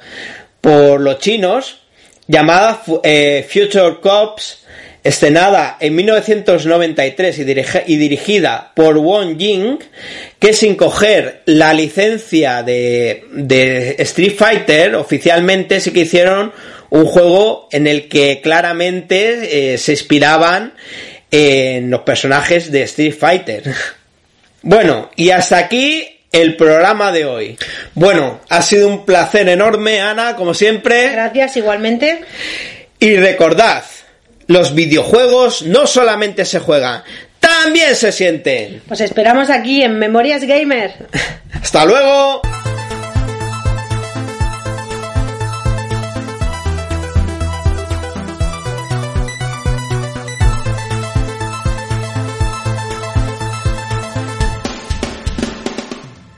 [0.60, 1.80] por los chinos,
[2.28, 4.64] llamada eh, Future Cops,
[5.06, 9.78] estrenada en 1993 y, dirige- y dirigida por Wong Jing,
[10.38, 16.52] que sin coger la licencia de, de Street Fighter oficialmente sí que hicieron
[16.90, 20.74] un juego en el que claramente eh, se inspiraban
[21.30, 23.62] en los personajes de Street Fighter.
[24.62, 26.02] Bueno, y hasta aquí
[26.32, 27.56] el programa de hoy.
[27.94, 31.12] Bueno, ha sido un placer enorme, Ana, como siempre.
[31.12, 32.18] Gracias, igualmente.
[32.98, 33.84] Y recordad,
[34.46, 37.02] los videojuegos no solamente se juegan,
[37.40, 38.82] también se sienten.
[38.88, 41.08] Os esperamos aquí en Memorias Gamer.
[41.62, 42.42] Hasta luego.